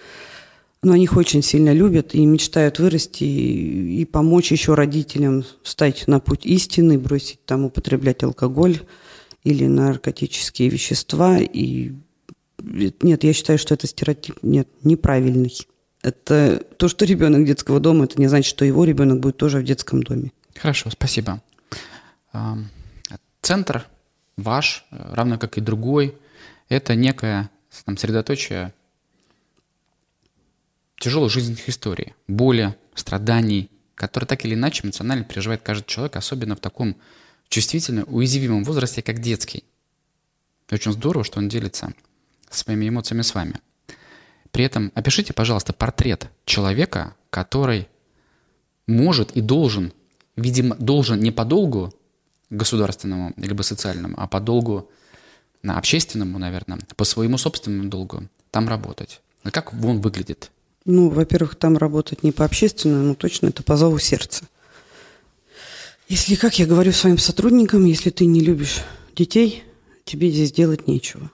но 0.83 0.92
они 0.92 1.04
их 1.04 1.16
очень 1.16 1.42
сильно 1.42 1.73
любят 1.73 2.14
и 2.14 2.25
мечтают 2.25 2.78
вырасти 2.78 3.25
и, 3.25 4.02
и 4.02 4.04
помочь 4.04 4.52
еще 4.52 4.75
родителям 4.75 5.45
встать 5.62 6.07
на 6.07 6.21
путь 6.21 6.47
истины, 6.47 6.97
бросить 6.97 7.45
там 7.45 7.64
употреблять 7.64 8.23
алкоголь 8.23 8.78
или 9.45 9.67
наркотические 9.67 10.69
вещества. 10.69 11.39
И 11.39 11.93
нет, 12.59 13.25
я 13.25 13.33
считаю, 13.33 13.59
что 13.59 13.75
это 13.75 13.87
стереотип 13.87 14.39
нет, 14.43 14.69
неправильный. 14.83 15.57
Это 16.03 16.65
то, 16.77 16.89
что 16.89 17.05
ребенок 17.05 17.45
детского 17.45 17.81
дома, 17.81 18.05
это 18.05 18.21
не 18.21 18.27
значит, 18.27 18.49
что 18.49 18.65
его 18.65 18.85
ребенок 18.85 19.21
будет 19.21 19.37
тоже 19.37 19.59
в 19.59 19.65
детском 19.65 20.03
доме. 20.03 20.33
Хорошо, 20.57 20.91
спасибо. 20.91 21.43
Центр 23.43 23.87
ваш, 24.37 24.87
равно 24.91 25.39
как 25.39 25.59
и 25.59 25.61
другой, 25.61 26.17
это 26.69 26.95
некое 26.95 27.51
там, 27.85 27.97
средоточие 27.97 28.73
тяжелой 30.99 31.31
жизненных 31.31 31.69
историй, 31.69 32.15
боли, 32.29 32.75
страданий, 32.95 33.71
которые 33.95 34.27
так 34.29 34.45
или 34.45 34.55
иначе 34.55 34.85
эмоционально 34.85 35.25
переживает 35.25 35.63
каждый 35.63 35.87
человек, 35.87 36.17
особенно 36.17 36.57
в 36.57 36.61
таком 36.61 36.97
чувствительном, 37.50 38.07
уязвимом 38.09 38.64
возрасте, 38.64 39.02
как 39.02 39.21
детский. 39.21 39.64
И 40.71 40.75
очень 40.75 40.92
здорово, 40.92 41.25
что 41.25 41.38
он 41.38 41.49
делится 41.49 41.92
своими 42.49 42.88
эмоциями 42.88 43.23
с 43.23 43.35
вами. 43.35 43.57
При 44.52 44.64
этом 44.64 44.90
опишите, 44.95 45.33
пожалуйста, 45.33 45.73
портрет 45.73 46.28
человека, 46.45 47.14
который 47.28 47.88
может 48.87 49.33
и 49.33 49.40
должен, 49.40 49.92
видимо, 50.37 50.76
должен 50.76 51.21
не 51.21 51.30
по 51.30 51.45
долгу 51.45 51.92
государственному 52.50 53.33
либо 53.37 53.62
социальному, 53.62 54.14
а 54.19 54.26
по 54.26 54.40
долгу 54.40 54.90
на 55.62 55.76
общественному, 55.78 56.38
наверное, 56.38 56.78
по 56.97 57.04
своему 57.04 57.37
собственному 57.37 57.90
долгу 57.90 58.28
там 58.50 58.69
работать. 58.69 59.21
А 59.42 59.50
как 59.50 59.73
он 59.73 60.00
выглядит? 60.00 60.50
Ну, 60.85 61.11
во-первых, 61.11 61.57
там 61.57 61.76
работать 61.76 62.23
не 62.23 62.33
по 62.33 62.45
общественному, 62.45 63.09
но 63.09 63.14
точно 63.14 63.49
это 63.49 63.62
по 63.62 63.76
зову 63.76 63.99
сердца. 63.99 64.45
Если, 66.11 66.35
как 66.35 66.59
я 66.59 66.67
говорю 66.67 66.93
своим 66.93 67.17
сотрудникам, 67.17 67.87
если 67.87 68.11
ты 68.11 68.26
не 68.26 68.40
любишь 68.40 68.83
детей, 69.17 69.62
тебе 70.05 70.31
здесь 70.31 70.52
делать 70.52 70.87
нечего 70.87 71.31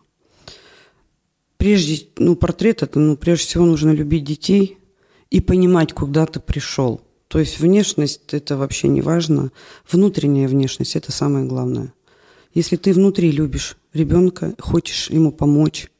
прежде, 1.67 2.07
ну, 2.17 2.37
портрет 2.37 2.85
это, 2.85 3.01
ну, 3.01 3.17
прежде 3.17 3.47
всего 3.47 3.65
нужно 3.65 3.91
любить 3.91 4.23
детей 4.23 4.79
и 5.31 5.41
понимать, 5.41 5.93
куда 5.93 6.25
ты 6.25 6.39
пришел. 6.39 7.01
То 7.27 7.41
есть 7.41 7.59
внешность 7.59 8.33
это 8.33 8.57
вообще 8.57 8.87
не 8.87 9.01
важно. 9.01 9.51
Внутренняя 9.91 10.47
внешность 10.47 10.95
это 10.95 11.11
самое 11.11 11.45
главное. 11.45 11.93
Если 12.55 12.77
ты 12.77 12.93
внутри 12.93 13.33
любишь 13.33 13.77
ребенка, 13.93 14.55
хочешь 14.61 15.11
ему 15.11 15.33
помочь, 15.33 15.91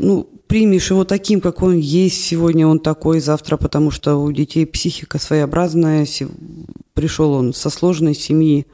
ну, 0.00 0.28
примешь 0.46 0.90
его 0.90 1.04
таким, 1.04 1.40
как 1.40 1.62
он 1.62 1.76
есть, 1.76 2.24
сегодня 2.24 2.66
он 2.66 2.80
такой, 2.80 3.20
завтра, 3.20 3.56
потому 3.56 3.90
что 3.90 4.16
у 4.16 4.32
детей 4.32 4.66
психика 4.66 5.18
своеобразная, 5.18 6.06
пришел 6.94 7.32
он 7.32 7.52
со 7.54 7.70
сложной 7.70 8.14
семьи, 8.14 8.66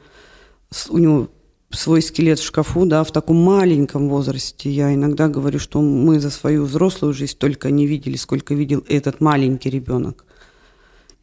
у 0.89 0.99
него 0.99 1.29
свой 1.71 2.01
скелет 2.01 2.39
в 2.39 2.45
шкафу, 2.45 2.87
да, 2.87 3.05
в 3.05 3.13
таком 3.13 3.37
маленьком 3.37 4.09
возрасте. 4.09 4.71
Я 4.71 4.95
иногда 4.95 5.29
говорю, 5.29 5.59
что 5.59 5.81
мы 5.83 6.21
за 6.21 6.31
свою 6.31 6.65
взрослую 6.65 7.13
жизнь 7.13 7.37
только 7.37 7.71
не 7.71 7.87
видели, 7.87 8.17
сколько 8.17 8.55
видел 8.55 8.85
этот 8.89 9.21
маленький 9.21 9.71
ребенок. 9.71 10.25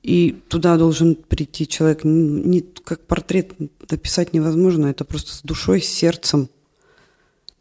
И 0.04 0.36
туда 0.50 0.78
должен 0.78 1.16
прийти 1.16 1.66
человек, 1.66 2.04
не 2.04 2.62
как 2.62 3.08
портрет 3.08 3.54
написать 3.90 4.34
невозможно, 4.34 4.88
это 4.88 5.06
просто 5.06 5.34
с 5.34 5.42
душой, 5.42 5.82
с 5.82 5.88
сердцем. 5.88 6.50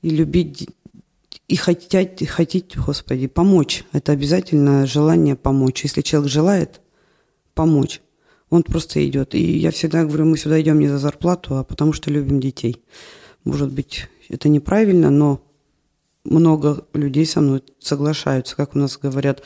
И 0.02 0.10
любить, 0.10 0.68
и 1.52 1.56
хотеть, 1.56 2.22
и 2.22 2.24
хотеть, 2.24 2.78
Господи, 2.78 3.26
помочь. 3.26 3.84
Это 3.92 4.12
обязательно 4.12 4.86
желание 4.86 5.36
помочь. 5.36 5.84
Если 5.84 6.00
человек 6.00 6.32
желает 6.32 6.80
помочь, 7.52 8.00
он 8.48 8.62
просто 8.62 9.06
идет. 9.06 9.34
И 9.34 9.58
я 9.58 9.70
всегда 9.70 10.04
говорю, 10.04 10.24
мы 10.24 10.38
сюда 10.38 10.58
идем 10.62 10.80
не 10.80 10.88
за 10.88 10.96
зарплату, 10.96 11.58
а 11.58 11.64
потому 11.64 11.92
что 11.92 12.10
любим 12.10 12.40
детей. 12.40 12.82
Может 13.44 13.70
быть, 13.70 14.08
это 14.30 14.48
неправильно, 14.48 15.10
но 15.10 15.42
много 16.24 16.86
людей 16.94 17.26
со 17.26 17.42
мной 17.42 17.62
соглашаются. 17.78 18.56
Как 18.56 18.74
у 18.74 18.78
нас 18.78 18.96
говорят 18.96 19.42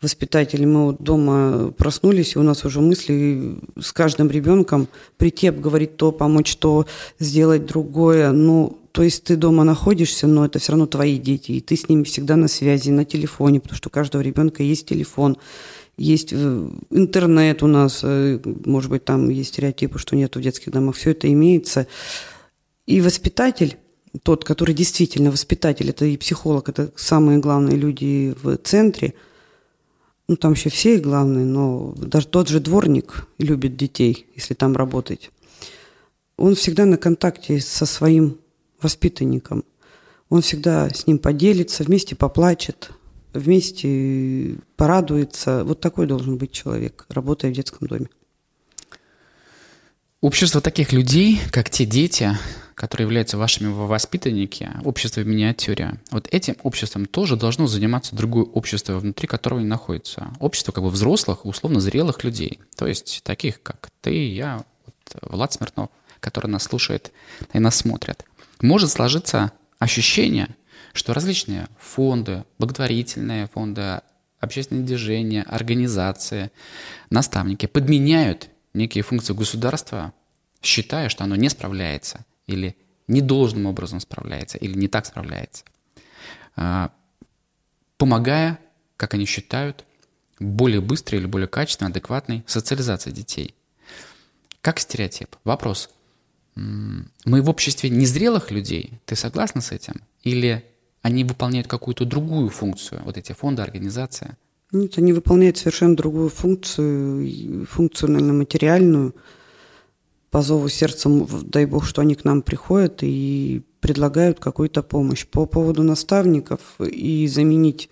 воспитатели, 0.00 0.64
мы 0.64 0.86
вот 0.86 1.02
дома 1.02 1.74
проснулись, 1.76 2.36
и 2.36 2.38
у 2.38 2.42
нас 2.42 2.64
уже 2.64 2.80
мысли 2.80 3.58
с 3.78 3.92
каждым 3.92 4.30
ребенком 4.30 4.88
прийти, 5.18 5.48
обговорить 5.48 5.98
то, 5.98 6.10
помочь 6.10 6.56
то, 6.56 6.86
сделать 7.18 7.66
другое. 7.66 8.32
Ну, 8.32 8.79
то 8.92 9.02
есть 9.02 9.24
ты 9.24 9.36
дома 9.36 9.64
находишься, 9.64 10.26
но 10.26 10.44
это 10.44 10.58
все 10.58 10.72
равно 10.72 10.86
твои 10.86 11.18
дети, 11.18 11.52
и 11.52 11.60
ты 11.60 11.76
с 11.76 11.88
ними 11.88 12.02
всегда 12.04 12.36
на 12.36 12.48
связи, 12.48 12.90
на 12.90 13.04
телефоне, 13.04 13.60
потому 13.60 13.76
что 13.76 13.88
у 13.88 13.92
каждого 13.92 14.22
ребенка 14.22 14.62
есть 14.62 14.86
телефон 14.86 15.38
есть 16.00 16.32
э, 16.32 16.68
интернет 16.88 17.62
у 17.62 17.66
нас, 17.66 18.00
э, 18.02 18.40
может 18.64 18.90
быть, 18.90 19.04
там 19.04 19.28
есть 19.28 19.50
стереотипы, 19.50 19.98
что 19.98 20.16
нет 20.16 20.34
в 20.34 20.40
детских 20.40 20.72
домах, 20.72 20.96
все 20.96 21.10
это 21.10 21.30
имеется. 21.30 21.86
И 22.86 23.02
воспитатель, 23.02 23.76
тот, 24.22 24.42
который 24.42 24.74
действительно 24.74 25.30
воспитатель, 25.30 25.90
это 25.90 26.06
и 26.06 26.16
психолог, 26.16 26.70
это 26.70 26.90
самые 26.96 27.38
главные 27.38 27.76
люди 27.76 28.34
в 28.42 28.56
центре, 28.56 29.12
ну, 30.26 30.36
там 30.36 30.52
еще 30.52 30.70
все 30.70 30.96
главные, 30.98 31.44
но 31.44 31.92
даже 31.98 32.28
тот 32.28 32.48
же 32.48 32.60
дворник 32.60 33.26
любит 33.36 33.76
детей, 33.76 34.26
если 34.34 34.54
там 34.54 34.76
работать. 34.76 35.30
Он 36.38 36.54
всегда 36.54 36.86
на 36.86 36.96
контакте 36.96 37.60
со 37.60 37.84
своим 37.84 38.38
воспитанником. 38.82 39.64
Он 40.28 40.42
всегда 40.42 40.88
с 40.90 41.06
ним 41.06 41.18
поделится, 41.18 41.84
вместе 41.84 42.14
поплачет, 42.16 42.90
вместе 43.32 44.56
порадуется. 44.76 45.64
Вот 45.64 45.80
такой 45.80 46.06
должен 46.06 46.36
быть 46.36 46.52
человек, 46.52 47.06
работая 47.08 47.50
в 47.50 47.54
детском 47.54 47.88
доме. 47.88 48.08
Общество 50.20 50.60
таких 50.60 50.92
людей, 50.92 51.40
как 51.50 51.70
те 51.70 51.86
дети, 51.86 52.36
которые 52.74 53.06
являются 53.06 53.38
вашими 53.38 53.68
воспитанники, 53.68 54.70
общество 54.84 55.22
в 55.22 55.26
миниатюре, 55.26 55.98
вот 56.10 56.28
этим 56.30 56.56
обществом 56.62 57.06
тоже 57.06 57.36
должно 57.36 57.66
заниматься 57.66 58.14
другое 58.14 58.44
общество, 58.44 58.98
внутри 58.98 59.26
которого 59.26 59.60
они 59.60 59.68
находятся. 59.68 60.30
Общество 60.38 60.72
как 60.72 60.84
бы 60.84 60.90
взрослых, 60.90 61.46
условно 61.46 61.80
зрелых 61.80 62.22
людей. 62.22 62.60
То 62.76 62.86
есть 62.86 63.22
таких, 63.24 63.62
как 63.62 63.88
ты, 64.02 64.28
я, 64.28 64.62
вот 64.84 65.22
Влад 65.22 65.54
Смирнов, 65.54 65.88
который 66.20 66.48
нас 66.48 66.64
слушает 66.64 67.12
и 67.54 67.58
нас 67.58 67.76
смотрит. 67.76 68.24
Может 68.60 68.90
сложиться 68.90 69.52
ощущение, 69.78 70.48
что 70.92 71.14
различные 71.14 71.68
фонды, 71.78 72.44
благотворительные 72.58 73.46
фонды, 73.46 74.02
общественные 74.38 74.84
движения, 74.84 75.42
организации, 75.42 76.50
наставники 77.10 77.66
подменяют 77.66 78.50
некие 78.74 79.02
функции 79.02 79.32
государства, 79.32 80.12
считая, 80.62 81.08
что 81.08 81.24
оно 81.24 81.36
не 81.36 81.48
справляется 81.48 82.24
или 82.46 82.76
недолжным 83.08 83.66
образом 83.66 84.00
справляется, 84.00 84.58
или 84.58 84.76
не 84.76 84.88
так 84.88 85.06
справляется. 85.06 85.64
А, 86.56 86.90
помогая, 87.96 88.58
как 88.96 89.14
они 89.14 89.24
считают, 89.24 89.84
более 90.38 90.80
быстрой 90.80 91.20
или 91.20 91.26
более 91.26 91.48
качественной, 91.48 91.90
адекватной 91.90 92.44
социализации 92.46 93.10
детей. 93.10 93.54
Как 94.60 94.78
стереотип? 94.78 95.36
Вопрос. 95.44 95.90
Мы 96.54 97.42
в 97.42 97.48
обществе 97.48 97.90
незрелых 97.90 98.50
людей? 98.50 99.00
Ты 99.06 99.16
согласна 99.16 99.60
с 99.60 99.72
этим? 99.72 100.02
Или 100.22 100.64
они 101.02 101.24
выполняют 101.24 101.66
какую-то 101.66 102.04
другую 102.04 102.50
функцию, 102.50 103.02
вот 103.04 103.16
эти 103.16 103.32
фонды, 103.32 103.62
организация? 103.62 104.36
Нет, 104.72 104.98
они 104.98 105.12
выполняют 105.12 105.56
совершенно 105.58 105.96
другую 105.96 106.28
функцию, 106.28 107.66
функцию, 107.66 108.10
наверное, 108.12 108.34
материальную. 108.34 109.14
По 110.30 110.42
зову 110.42 110.68
сердца, 110.68 111.10
дай 111.42 111.66
бог, 111.66 111.84
что 111.84 112.02
они 112.02 112.14
к 112.14 112.24
нам 112.24 112.42
приходят 112.42 113.02
и 113.02 113.62
предлагают 113.80 114.38
какую-то 114.38 114.82
помощь. 114.82 115.26
По 115.26 115.46
поводу 115.46 115.82
наставников 115.82 116.60
и 116.80 117.26
заменить 117.26 117.90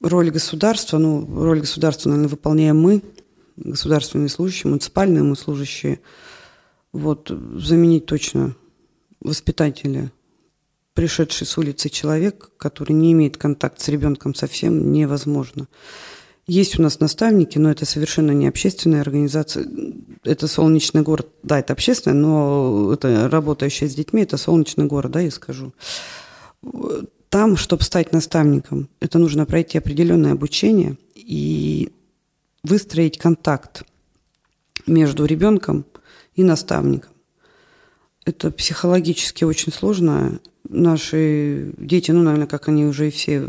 роль 0.00 0.30
государства, 0.30 0.98
ну, 0.98 1.26
роль 1.42 1.60
государства, 1.60 2.10
наверное, 2.10 2.30
выполняем 2.30 2.80
мы, 2.80 3.02
государственные 3.56 4.28
служащие, 4.28 4.70
муниципальные 4.70 5.24
мы 5.24 5.34
служащие. 5.34 6.00
Вот, 6.92 7.30
заменить 7.56 8.06
точно 8.06 8.56
воспитателя, 9.20 10.10
пришедший 10.94 11.46
с 11.46 11.56
улицы 11.58 11.88
человек, 11.88 12.50
который 12.56 12.92
не 12.92 13.12
имеет 13.12 13.36
контакт 13.36 13.80
с 13.80 13.88
ребенком 13.88 14.34
совсем, 14.34 14.92
невозможно. 14.92 15.68
Есть 16.48 16.78
у 16.78 16.82
нас 16.82 16.98
наставники, 16.98 17.58
но 17.58 17.70
это 17.70 17.84
совершенно 17.84 18.30
не 18.30 18.48
общественная 18.48 19.02
организация. 19.02 19.66
Это 20.24 20.48
солнечный 20.48 21.02
город. 21.02 21.28
Да, 21.42 21.60
это 21.60 21.74
общественная, 21.74 22.16
но 22.16 22.90
это 22.94 23.28
работающая 23.28 23.86
с 23.86 23.94
детьми, 23.94 24.22
это 24.22 24.38
солнечный 24.38 24.86
город, 24.86 25.12
да, 25.12 25.20
я 25.20 25.30
скажу. 25.30 25.74
Там, 27.28 27.58
чтобы 27.58 27.82
стать 27.82 28.12
наставником, 28.12 28.88
это 28.98 29.18
нужно 29.18 29.44
пройти 29.44 29.76
определенное 29.76 30.32
обучение 30.32 30.96
и 31.14 31.92
выстроить 32.62 33.18
контакт 33.18 33.84
между 34.86 35.26
ребенком 35.26 35.84
и 36.38 36.44
наставником. 36.44 37.10
Это 38.24 38.52
психологически 38.52 39.42
очень 39.42 39.72
сложно. 39.72 40.38
Наши 40.68 41.72
дети, 41.78 42.12
ну, 42.12 42.22
наверное, 42.22 42.46
как 42.46 42.68
они 42.68 42.84
уже 42.84 43.08
и 43.08 43.10
все 43.10 43.44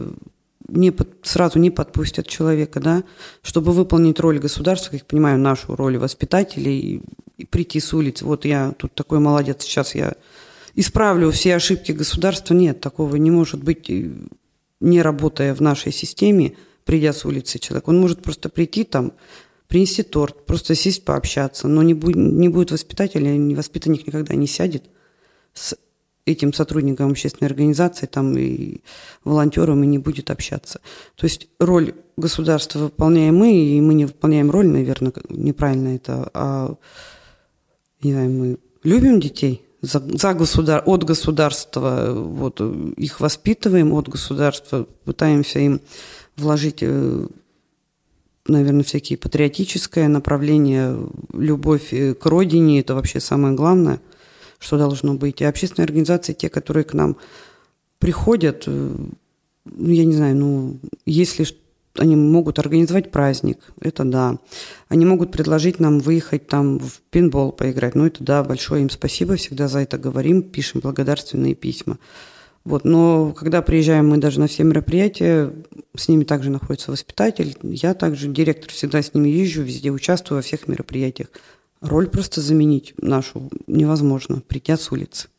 не 0.67 0.89
под, 0.89 1.09
сразу 1.21 1.59
не 1.59 1.69
подпустят 1.69 2.27
человека, 2.27 2.79
да, 2.79 3.03
чтобы 3.43 3.73
выполнить 3.73 4.19
роль 4.19 4.39
государства, 4.39 4.91
как 4.91 5.01
я 5.01 5.05
понимаю, 5.05 5.37
нашу 5.37 5.75
роль 5.75 5.97
воспитателей, 5.99 6.79
и, 6.79 7.01
и 7.37 7.45
прийти 7.45 7.79
с 7.79 7.93
улицы, 7.93 8.25
вот 8.25 8.45
я 8.45 8.71
тут 8.71 8.95
такой 8.95 9.19
молодец, 9.19 9.63
сейчас 9.63 9.93
я 9.93 10.13
исправлю 10.73 11.29
все 11.29 11.55
ошибки 11.55 11.91
государства. 11.91 12.55
Нет, 12.55 12.81
такого 12.81 13.15
не 13.17 13.29
может 13.29 13.63
быть, 13.63 13.91
не 14.79 15.01
работая 15.01 15.53
в 15.53 15.61
нашей 15.61 15.91
системе, 15.91 16.55
придя 16.85 17.13
с 17.13 17.23
улицы 17.23 17.59
человек. 17.59 17.87
Он 17.87 17.99
может 17.99 18.23
просто 18.23 18.49
прийти 18.49 18.83
там, 18.83 19.13
принести 19.69 20.03
торт, 20.03 20.45
просто 20.45 20.75
сесть 20.75 21.05
пообщаться, 21.05 21.67
но 21.67 21.83
не 21.83 21.93
будет, 21.93 22.17
не 22.17 22.49
будет 22.49 22.71
воспитателя, 22.71 23.55
воспитанник 23.55 24.05
никогда 24.05 24.35
не 24.35 24.47
сядет 24.47 24.83
с 25.53 25.77
этим 26.25 26.53
сотрудником 26.53 27.11
общественной 27.11 27.49
организации 27.49 28.07
там 28.07 28.37
и 28.37 28.81
волонтером 29.23 29.83
и 29.83 29.87
не 29.87 29.99
будет 29.99 30.31
общаться. 30.31 30.81
То 31.15 31.25
есть 31.25 31.47
роль 31.59 31.93
государства 32.17 32.79
выполняем 32.79 33.37
мы, 33.37 33.53
и 33.53 33.79
мы 33.79 33.93
не 33.93 34.05
выполняем 34.05 34.51
роль, 34.51 34.67
наверное, 34.67 35.13
неправильно 35.29 35.95
это, 35.95 36.29
а 36.33 36.75
не 38.01 38.11
знаю, 38.11 38.31
мы 38.31 38.57
любим 38.83 39.19
детей, 39.19 39.65
за, 39.81 39.99
за 39.99 40.33
государ, 40.33 40.83
от 40.85 41.03
государства 41.03 42.11
вот, 42.11 42.59
их 42.97 43.19
воспитываем, 43.19 43.93
от 43.93 44.09
государства 44.09 44.85
пытаемся 45.05 45.59
им 45.59 45.81
вложить, 46.35 46.79
э, 46.81 47.27
наверное, 48.49 48.83
всякие 48.83 49.17
патриотическое 49.17 50.07
направление, 50.07 50.97
любовь 51.33 51.93
э, 51.93 52.13
к 52.13 52.25
родине, 52.25 52.79
это 52.79 52.95
вообще 52.95 53.19
самое 53.19 53.55
главное– 53.55 53.99
что 54.59 54.77
должно 54.77 55.13
быть. 55.15 55.41
И 55.41 55.45
общественные 55.45 55.85
организации, 55.85 56.33
те, 56.33 56.49
которые 56.49 56.83
к 56.83 56.93
нам 56.93 57.17
приходят, 57.97 58.65
э, 58.67 58.95
ну, 59.65 59.89
я 59.89 60.05
не 60.05 60.13
знаю, 60.13 60.35
ну, 60.35 60.79
если 61.05 61.47
они 61.97 62.15
могут 62.15 62.59
организовать 62.59 63.11
праздник, 63.11 63.57
это 63.81 64.03
да. 64.03 64.37
Они 64.89 65.05
могут 65.05 65.31
предложить 65.31 65.79
нам 65.79 65.99
выехать 65.99 66.47
там 66.47 66.79
в 66.79 67.01
пинбол 67.09 67.51
поиграть, 67.51 67.95
ну, 67.95 68.05
это 68.05 68.23
да, 68.23 68.43
большое 68.43 68.83
им 68.83 68.89
спасибо, 68.89 69.35
всегда 69.35 69.67
за 69.67 69.79
это 69.79 69.97
говорим, 69.97 70.43
пишем 70.43 70.81
благодарственные 70.81 71.55
письма. 71.55 71.97
Вот, 72.65 72.83
но 72.83 73.31
когда 73.31 73.61
приезжаем 73.61 74.09
мы 74.09 74.17
даже 74.17 74.39
на 74.39 74.47
все 74.47 74.63
мероприятия, 74.63 75.53
с 75.95 76.07
ними 76.07 76.23
также 76.23 76.49
находится 76.49 76.91
воспитатель, 76.91 77.57
я 77.63 77.93
также 77.93 78.27
директор 78.27 78.71
всегда 78.71 79.01
с 79.01 79.13
ними 79.13 79.29
езжу, 79.29 79.61
везде 79.61 79.91
участвую 79.91 80.37
во 80.37 80.41
всех 80.41 80.67
мероприятиях. 80.67 81.29
Роль 81.81 82.09
просто 82.09 82.41
заменить 82.41 82.93
нашу 82.97 83.49
невозможно, 83.67 84.41
придя 84.45 84.77
с 84.77 84.91
улицы. 84.91 85.29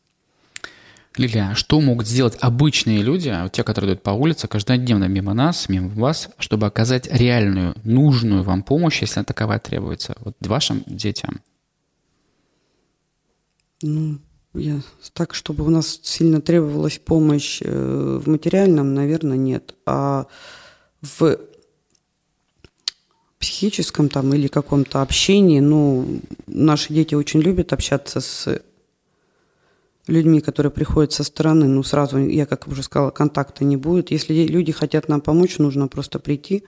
Лилия, 1.17 1.49
а 1.51 1.55
что 1.55 1.81
могут 1.81 2.07
сделать 2.07 2.37
обычные 2.39 3.01
люди, 3.01 3.27
а 3.27 3.49
те, 3.49 3.63
которые 3.63 3.93
идут 3.93 4.03
по 4.03 4.11
улице 4.11 4.47
каждодневно 4.47 5.05
мимо 5.05 5.33
нас, 5.33 5.67
мимо 5.67 5.89
вас, 5.89 6.29
чтобы 6.39 6.67
оказать 6.67 7.07
реальную, 7.11 7.75
нужную 7.83 8.43
вам 8.43 8.63
помощь, 8.63 9.01
если 9.01 9.21
таковая 9.23 9.59
требуется, 9.59 10.15
вот 10.21 10.35
вашим 10.39 10.83
детям? 10.87 11.41
Ну, 13.81 14.19
я, 14.53 14.81
так, 15.13 15.33
чтобы 15.33 15.65
у 15.65 15.69
нас 15.69 15.99
сильно 16.03 16.41
требовалась 16.41 16.97
помощь 16.97 17.61
э, 17.63 18.19
в 18.21 18.27
материальном, 18.27 18.93
наверное, 18.93 19.37
нет. 19.37 19.75
А 19.85 20.27
в 21.01 21.37
психическом 23.39 24.09
там 24.09 24.33
или 24.33 24.47
каком-то 24.47 25.01
общении, 25.01 25.59
ну, 25.59 26.21
наши 26.47 26.93
дети 26.93 27.15
очень 27.15 27.41
любят 27.41 27.73
общаться 27.73 28.21
с 28.21 28.61
людьми, 30.07 30.41
которые 30.41 30.71
приходят 30.71 31.11
со 31.11 31.23
стороны, 31.23 31.67
ну, 31.67 31.83
сразу, 31.83 32.17
я 32.17 32.45
как 32.45 32.67
уже 32.67 32.83
сказала, 32.83 33.11
контакта 33.11 33.63
не 33.63 33.77
будет. 33.77 34.11
Если 34.11 34.33
люди 34.45 34.71
хотят 34.71 35.07
нам 35.07 35.21
помочь, 35.21 35.57
нужно 35.57 35.87
просто 35.87 36.19
прийти, 36.19 36.63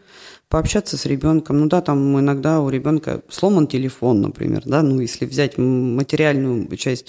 пообщаться 0.50 0.98
с 0.98 1.06
ребенком. 1.06 1.60
Ну 1.60 1.68
да, 1.68 1.82
там 1.82 2.20
иногда 2.20 2.62
у 2.62 2.70
ребенка 2.70 3.22
сломан 3.30 3.68
телефон, 3.68 4.22
например, 4.22 4.64
да, 4.66 4.82
ну, 4.82 5.00
если 5.00 5.26
взять 5.26 5.58
материальную 5.58 6.76
часть, 6.78 7.08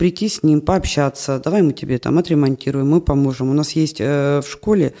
прийти 0.00 0.30
с 0.30 0.42
ним, 0.42 0.62
пообщаться, 0.62 1.38
давай 1.44 1.60
мы 1.60 1.74
тебе 1.74 1.98
там 1.98 2.16
отремонтируем, 2.16 2.88
мы 2.88 3.02
поможем. 3.02 3.50
У 3.50 3.52
нас 3.52 3.72
есть 3.72 4.00
э, 4.00 4.40
в 4.42 4.50
школе, 4.50 4.94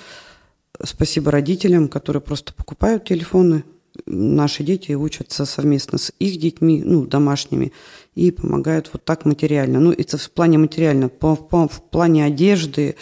спасибо 0.84 1.30
родителям, 1.30 1.88
которые 1.88 2.20
просто 2.20 2.52
покупают 2.52 3.06
телефоны, 3.06 3.64
наши 4.04 4.62
дети 4.62 4.92
учатся 4.92 5.46
совместно 5.46 5.96
с 5.96 6.12
их 6.18 6.38
детьми, 6.38 6.82
ну, 6.84 7.06
домашними, 7.06 7.72
и 8.14 8.30
помогают 8.30 8.90
вот 8.92 9.02
так 9.02 9.24
материально. 9.24 9.80
Ну, 9.80 9.90
это 9.90 10.18
в 10.18 10.30
плане 10.32 10.58
материально. 10.58 11.08
По, 11.08 11.34
по, 11.34 11.66
в 11.66 11.82
плане 11.90 12.26
одежды, 12.26 12.96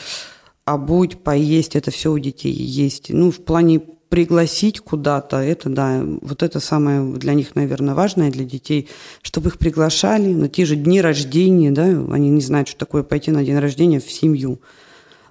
обуть, 0.65 1.19
поесть, 1.25 1.75
это 1.75 1.91
все 1.91 2.13
у 2.13 2.19
детей 2.21 2.53
есть. 2.53 3.11
Ну, 3.11 3.33
в 3.33 3.39
плане 3.39 3.83
пригласить 4.09 4.81
куда-то, 4.81 5.37
это 5.39 5.69
да, 5.69 6.03
вот 6.23 6.43
это 6.43 6.61
самое 6.61 7.15
для 7.15 7.35
них, 7.35 7.55
наверное, 7.55 7.95
важное 7.95 8.31
для 8.31 8.45
детей, 8.45 8.89
чтобы 9.23 9.49
их 9.49 9.59
приглашали 9.59 10.33
на 10.33 10.49
те 10.49 10.65
же 10.65 10.77
дни 10.77 11.01
рождения, 11.01 11.71
да, 11.71 11.85
они 11.85 12.31
не 12.31 12.41
знают, 12.41 12.69
что 12.69 12.79
такое 12.79 13.03
пойти 13.03 13.31
на 13.31 13.45
день 13.45 13.59
рождения 13.59 14.01
в 14.01 14.11
семью. 14.11 14.61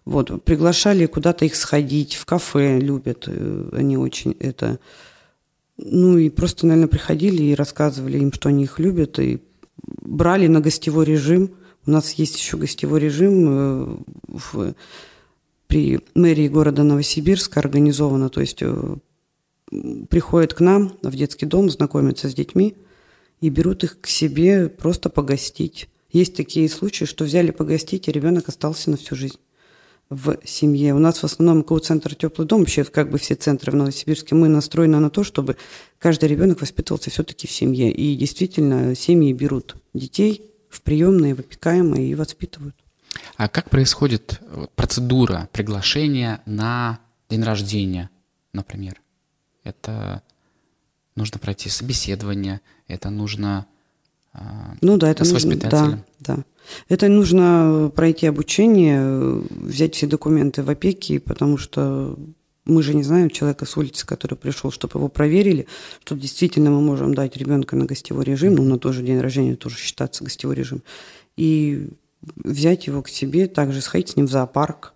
Вот, 0.05 0.43
приглашали 0.43 1.05
куда-то 1.05 1.45
их 1.45 1.55
сходить, 1.55 2.15
в 2.15 2.25
кафе 2.25 2.79
любят, 2.79 3.25
э, 3.27 3.69
они 3.73 3.97
очень 3.97 4.37
это 4.39 4.79
ну 5.77 6.17
и 6.17 6.29
просто, 6.29 6.65
наверное, 6.65 6.89
приходили 6.89 7.43
и 7.43 7.55
рассказывали 7.55 8.17
им, 8.17 8.33
что 8.33 8.49
они 8.49 8.63
их 8.63 8.79
любят, 8.79 9.19
и 9.19 9.39
брали 9.85 10.47
на 10.47 10.59
гостевой 10.59 11.05
режим. 11.05 11.51
У 11.85 11.91
нас 11.91 12.13
есть 12.13 12.37
еще 12.37 12.57
гостевой 12.57 12.99
режим 12.99 13.47
э, 13.47 13.97
в, 14.27 14.73
при 15.67 15.99
мэрии 16.15 16.47
города 16.47 16.83
Новосибирска 16.83 17.59
организовано, 17.59 18.29
то 18.29 18.41
есть 18.41 18.61
э, 18.61 18.95
приходят 20.09 20.53
к 20.53 20.61
нам 20.61 20.97
в 21.01 21.15
детский 21.15 21.45
дом, 21.45 21.69
знакомятся 21.69 22.29
с 22.29 22.33
детьми 22.33 22.75
и 23.41 23.49
берут 23.49 23.83
их 23.83 23.99
к 24.01 24.07
себе 24.07 24.69
просто 24.69 25.09
погостить. 25.09 25.89
Есть 26.11 26.35
такие 26.35 26.69
случаи, 26.69 27.05
что 27.05 27.25
взяли 27.25 27.51
погостить, 27.51 28.07
и 28.07 28.11
ребенок 28.11 28.47
остался 28.47 28.89
на 28.89 28.97
всю 28.97 29.15
жизнь 29.15 29.37
в 30.09 30.37
семье. 30.45 30.95
У 30.95 30.99
нас 30.99 31.19
в 31.19 31.23
основном 31.25 31.63
КУ-центр 31.63 32.15
«Теплый 32.15 32.47
дом», 32.47 32.61
вообще 32.61 32.85
как 32.85 33.09
бы 33.11 33.17
все 33.17 33.35
центры 33.35 33.73
в 33.73 33.75
Новосибирске, 33.75 34.35
мы 34.35 34.47
настроены 34.47 34.99
на 34.99 35.09
то, 35.09 35.23
чтобы 35.23 35.57
каждый 35.99 36.29
ребенок 36.29 36.61
воспитывался 36.61 37.09
все-таки 37.09 37.45
в 37.45 37.51
семье. 37.51 37.91
И 37.91 38.15
действительно, 38.15 38.95
семьи 38.95 39.33
берут 39.33 39.75
детей 39.93 40.49
в 40.69 40.81
приемные, 40.81 41.35
в 41.35 41.39
опекаемые 41.39 42.09
и 42.09 42.15
воспитывают. 42.15 42.75
А 43.35 43.47
как 43.47 43.69
происходит 43.69 44.41
процедура 44.75 45.49
приглашения 45.51 46.41
на 46.45 46.99
день 47.29 47.43
рождения, 47.43 48.09
например? 48.53 49.01
Это 49.63 50.21
нужно 51.15 51.39
пройти 51.39 51.69
собеседование, 51.69 52.61
это 52.87 53.09
нужно 53.09 53.67
а, 54.33 54.75
ну 54.81 54.97
да, 54.97 55.09
это 55.09 55.25
с 55.25 55.31
нужно, 55.31 55.49
воспитателем. 55.49 56.03
Да, 56.19 56.35
да. 56.35 56.43
Это 56.89 57.07
нужно 57.07 57.91
пройти 57.95 58.27
обучение, 58.27 59.41
взять 59.49 59.95
все 59.95 60.05
документы 60.05 60.63
в 60.63 60.69
опеке, 60.69 61.19
потому 61.19 61.57
что 61.57 62.17
мы 62.65 62.83
же 62.83 62.93
не 62.93 63.03
знаем 63.03 63.29
человека 63.29 63.65
с 63.65 63.77
улицы, 63.77 64.05
который 64.05 64.35
пришел, 64.35 64.71
чтобы 64.71 64.99
его 64.99 65.07
проверили, 65.07 65.67
что 66.03 66.15
действительно 66.15 66.69
мы 66.69 66.81
можем 66.81 67.13
дать 67.15 67.37
ребенка 67.37 67.75
на 67.75 67.85
гостевой 67.85 68.25
режим, 68.25 68.55
ну, 68.55 68.63
на 68.63 68.77
тот 68.77 68.93
же 68.93 69.03
день 69.03 69.19
рождения 69.19 69.55
тоже 69.55 69.77
считается 69.77 70.23
гостевой 70.23 70.55
режим, 70.55 70.83
и 71.37 71.89
взять 72.21 72.87
его 72.87 73.01
к 73.01 73.09
себе, 73.09 73.47
также 73.47 73.81
сходить 73.81 74.09
с 74.09 74.15
ним 74.15 74.27
в 74.27 74.31
зоопарк, 74.31 74.93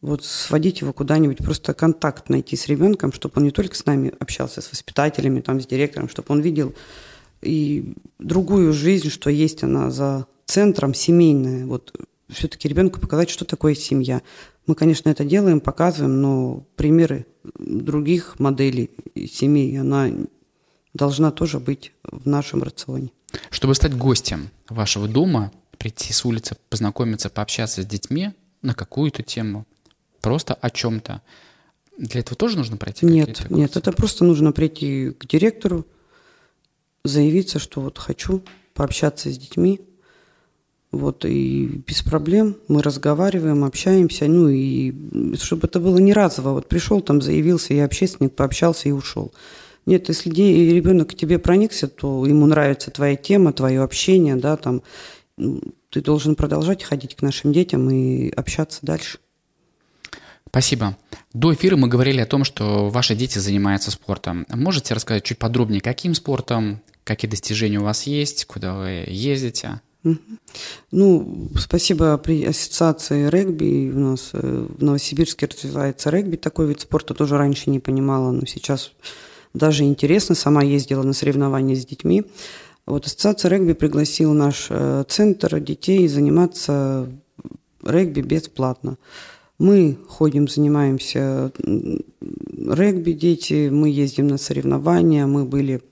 вот 0.00 0.24
сводить 0.24 0.80
его 0.80 0.92
куда-нибудь, 0.92 1.38
просто 1.38 1.74
контакт 1.74 2.30
найти 2.30 2.56
с 2.56 2.68
ребенком, 2.68 3.12
чтобы 3.12 3.34
он 3.36 3.44
не 3.44 3.50
только 3.50 3.76
с 3.76 3.84
нами 3.84 4.12
общался, 4.18 4.62
с 4.62 4.70
воспитателями, 4.70 5.40
там, 5.40 5.60
с 5.60 5.66
директором, 5.66 6.08
чтобы 6.08 6.26
он 6.30 6.40
видел 6.40 6.74
и 7.42 7.94
другую 8.18 8.72
жизнь, 8.72 9.10
что 9.10 9.30
есть 9.30 9.62
она 9.62 9.90
за 9.90 10.26
центром 10.46 10.94
семейная. 10.94 11.66
Вот 11.66 11.94
все-таки 12.28 12.68
ребенку 12.68 13.00
показать, 13.00 13.30
что 13.30 13.44
такое 13.44 13.74
семья. 13.74 14.22
Мы, 14.66 14.74
конечно, 14.74 15.08
это 15.08 15.24
делаем, 15.24 15.60
показываем, 15.60 16.20
но 16.20 16.64
примеры 16.76 17.26
других 17.54 18.38
моделей 18.38 18.90
семей, 19.30 19.78
она 19.80 20.10
должна 20.94 21.30
тоже 21.30 21.60
быть 21.60 21.92
в 22.04 22.28
нашем 22.28 22.62
рационе. 22.62 23.10
Чтобы 23.50 23.74
стать 23.74 23.96
гостем 23.96 24.50
вашего 24.68 25.08
дома, 25.08 25.52
прийти 25.80 26.12
с 26.12 26.26
улицы, 26.26 26.56
познакомиться, 26.68 27.30
пообщаться 27.30 27.82
с 27.82 27.86
детьми 27.86 28.32
на 28.60 28.74
какую-то 28.74 29.22
тему, 29.22 29.66
просто 30.20 30.52
о 30.52 30.68
чем-то, 30.68 31.22
для 31.96 32.20
этого 32.20 32.36
тоже 32.36 32.58
нужно 32.58 32.76
пройти? 32.76 33.06
Нет, 33.06 33.50
нет, 33.50 33.76
это 33.76 33.90
просто 33.90 34.24
нужно 34.24 34.52
прийти 34.52 35.10
к 35.10 35.26
директору, 35.26 35.86
заявиться, 37.02 37.58
что 37.58 37.80
вот 37.80 37.96
хочу 37.96 38.42
пообщаться 38.74 39.32
с 39.32 39.38
детьми, 39.38 39.80
вот, 40.92 41.24
и 41.24 41.82
без 41.86 42.02
проблем 42.02 42.56
мы 42.68 42.82
разговариваем, 42.82 43.64
общаемся, 43.64 44.26
ну, 44.26 44.50
и 44.50 44.92
чтобы 45.36 45.66
это 45.66 45.80
было 45.80 45.98
не 45.98 46.12
разово. 46.12 46.50
Вот 46.50 46.68
пришел 46.68 47.00
там, 47.00 47.22
заявился, 47.22 47.74
я 47.74 47.84
общественник, 47.84 48.34
пообщался 48.34 48.88
и 48.88 48.92
ушел. 48.92 49.32
Нет, 49.86 50.08
если 50.08 50.30
ребенок 50.30 51.10
к 51.10 51.14
тебе 51.14 51.38
проникся, 51.38 51.88
то 51.88 52.26
ему 52.26 52.46
нравится 52.46 52.90
твоя 52.90 53.16
тема, 53.16 53.52
твое 53.52 53.82
общение, 53.82 54.36
да, 54.36 54.56
там, 54.56 54.82
ты 55.90 56.00
должен 56.00 56.34
продолжать 56.34 56.82
ходить 56.82 57.16
к 57.16 57.22
нашим 57.22 57.52
детям 57.52 57.90
и 57.90 58.30
общаться 58.30 58.80
дальше. 58.82 59.18
Спасибо. 60.48 60.96
До 61.32 61.54
эфира 61.54 61.76
мы 61.76 61.86
говорили 61.86 62.20
о 62.20 62.26
том, 62.26 62.42
что 62.44 62.88
ваши 62.90 63.14
дети 63.14 63.38
занимаются 63.38 63.90
спортом. 63.92 64.46
Можете 64.48 64.94
рассказать 64.94 65.22
чуть 65.22 65.38
подробнее, 65.38 65.80
каким 65.80 66.14
спортом, 66.14 66.80
какие 67.04 67.30
достижения 67.30 67.78
у 67.78 67.84
вас 67.84 68.04
есть, 68.04 68.46
куда 68.46 68.74
вы 68.74 69.04
ездите? 69.06 69.80
Ну, 70.90 71.48
спасибо 71.56 72.16
при 72.18 72.44
ассоциации 72.44 73.28
регби. 73.28 73.92
У 73.94 73.98
нас 73.98 74.30
э, 74.32 74.66
в 74.78 74.82
Новосибирске 74.82 75.46
развивается 75.46 76.10
регби. 76.10 76.36
Такой 76.36 76.68
вид 76.68 76.80
спорта 76.80 77.14
тоже 77.14 77.36
раньше 77.36 77.68
не 77.70 77.80
понимала, 77.80 78.30
но 78.32 78.46
сейчас 78.46 78.92
даже 79.52 79.84
интересно. 79.84 80.34
Сама 80.34 80.62
ездила 80.62 81.02
на 81.02 81.12
соревнования 81.12 81.76
с 81.76 81.84
детьми. 81.84 82.24
Вот 82.86 83.06
ассоциация 83.06 83.50
регби 83.50 83.72
пригласила 83.72 84.32
наш 84.32 84.66
э, 84.70 85.04
центр 85.08 85.60
детей 85.60 86.08
заниматься 86.08 87.08
регби 87.84 88.20
бесплатно. 88.20 88.98
Мы 89.58 89.98
ходим, 90.08 90.48
занимаемся 90.48 91.52
регби, 91.62 93.12
дети, 93.12 93.68
мы 93.68 93.90
ездим 93.90 94.28
на 94.28 94.38
соревнования, 94.38 95.26
мы 95.26 95.44
были 95.44 95.82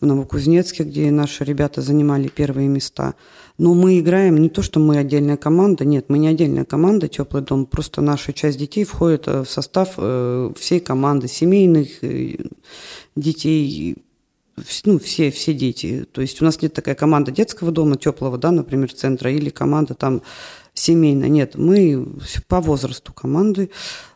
в 0.00 0.06
Новокузнецке, 0.06 0.84
где 0.84 1.10
наши 1.10 1.44
ребята 1.44 1.82
занимали 1.82 2.28
первые 2.28 2.68
места. 2.68 3.14
Но 3.58 3.74
мы 3.74 4.00
играем 4.00 4.38
не 4.38 4.48
то, 4.48 4.62
что 4.62 4.80
мы 4.80 4.96
отдельная 4.96 5.36
команда, 5.36 5.84
нет, 5.84 6.06
мы 6.08 6.18
не 6.18 6.28
отдельная 6.28 6.64
команда 6.64 7.08
«Теплый 7.08 7.42
дом», 7.42 7.66
просто 7.66 8.00
наша 8.00 8.32
часть 8.32 8.58
детей 8.58 8.84
входит 8.84 9.28
э, 9.28 9.42
в 9.42 9.50
состав 9.50 9.94
э, 9.98 10.52
всей 10.56 10.80
команды, 10.80 11.28
семейных 11.28 12.00
детей, 13.16 13.96
ну, 14.84 14.98
все, 14.98 15.30
все 15.30 15.52
дети. 15.54 16.06
То 16.12 16.20
есть 16.20 16.40
у 16.40 16.44
нас 16.44 16.60
нет 16.62 16.72
такая 16.72 16.94
команда 16.94 17.30
детского 17.30 17.70
дома, 17.70 17.96
теплого, 17.96 18.38
да, 18.38 18.50
например, 18.50 18.92
центра, 18.92 19.30
или 19.30 19.50
команда 19.50 19.94
там 19.94 20.22
семейная. 20.74 21.28
Нет, 21.28 21.56
мы 21.56 22.06
по 22.48 22.60
возрасту 22.60 23.12
команды. 23.12 23.70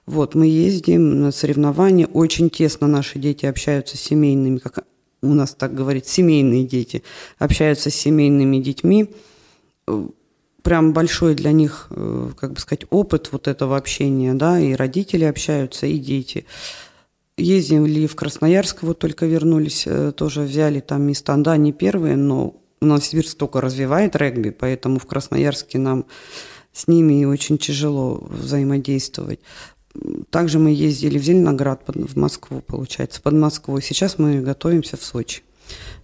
Вот, 0.07 0.35
мы 0.35 0.46
ездим 0.46 1.20
на 1.20 1.33
соревнования. 1.33 2.07
Очень 2.07 2.50
тесно 2.50 2.87
наши 2.87 3.18
дети 3.18 3.46
общаются 3.46 3.96
с 3.96 4.00
семейными, 4.00 4.59
как 4.59 4.85
у 5.22 5.35
нас 5.35 5.54
так 5.54 5.74
говорит, 5.74 6.07
семейные 6.07 6.64
дети, 6.64 7.02
общаются 7.38 7.90
с 7.90 7.94
семейными 7.94 8.59
детьми 8.59 9.09
прям 10.64 10.94
большой 10.94 11.35
для 11.35 11.52
них, 11.52 11.88
э, 11.90 12.30
как 12.37 12.54
бы 12.54 12.59
сказать, 12.59 12.87
опыт 12.90 13.28
вот 13.30 13.46
этого 13.46 13.76
общения, 13.76 14.33
да, 14.33 14.59
и 14.59 14.72
родители 14.72 15.24
общаются, 15.24 15.87
и 15.87 15.98
дети. 15.98 16.46
Ездили 17.37 18.07
в 18.07 18.14
Красноярск, 18.14 18.83
вот 18.83 19.01
только 19.01 19.27
вернулись, 19.27 19.85
э, 19.87 20.12
тоже 20.12 20.42
взяли 20.42 20.81
там 20.81 21.03
места, 21.03 21.37
да, 21.37 21.57
не 21.57 21.73
первые, 21.73 22.16
но 22.16 22.55
у 22.81 22.87
нас 22.87 23.01
Новосибирск 23.01 23.37
только 23.37 23.61
развивает 23.61 24.14
регби, 24.14 24.51
поэтому 24.51 24.99
в 24.99 25.07
Красноярске 25.07 25.79
нам 25.79 26.05
с 26.73 26.87
ними 26.87 27.25
очень 27.25 27.59
тяжело 27.59 28.23
взаимодействовать. 28.31 29.40
Также 30.31 30.59
мы 30.59 30.70
ездили 30.70 31.18
в 31.18 31.25
Зеленоград, 31.25 31.83
в 31.87 32.16
Москву, 32.16 32.61
получается, 32.61 33.20
под 33.20 33.35
Москвой. 33.35 33.83
Сейчас 33.83 34.18
мы 34.18 34.40
готовимся 34.40 34.97
в 34.97 35.03
Сочи. 35.03 35.42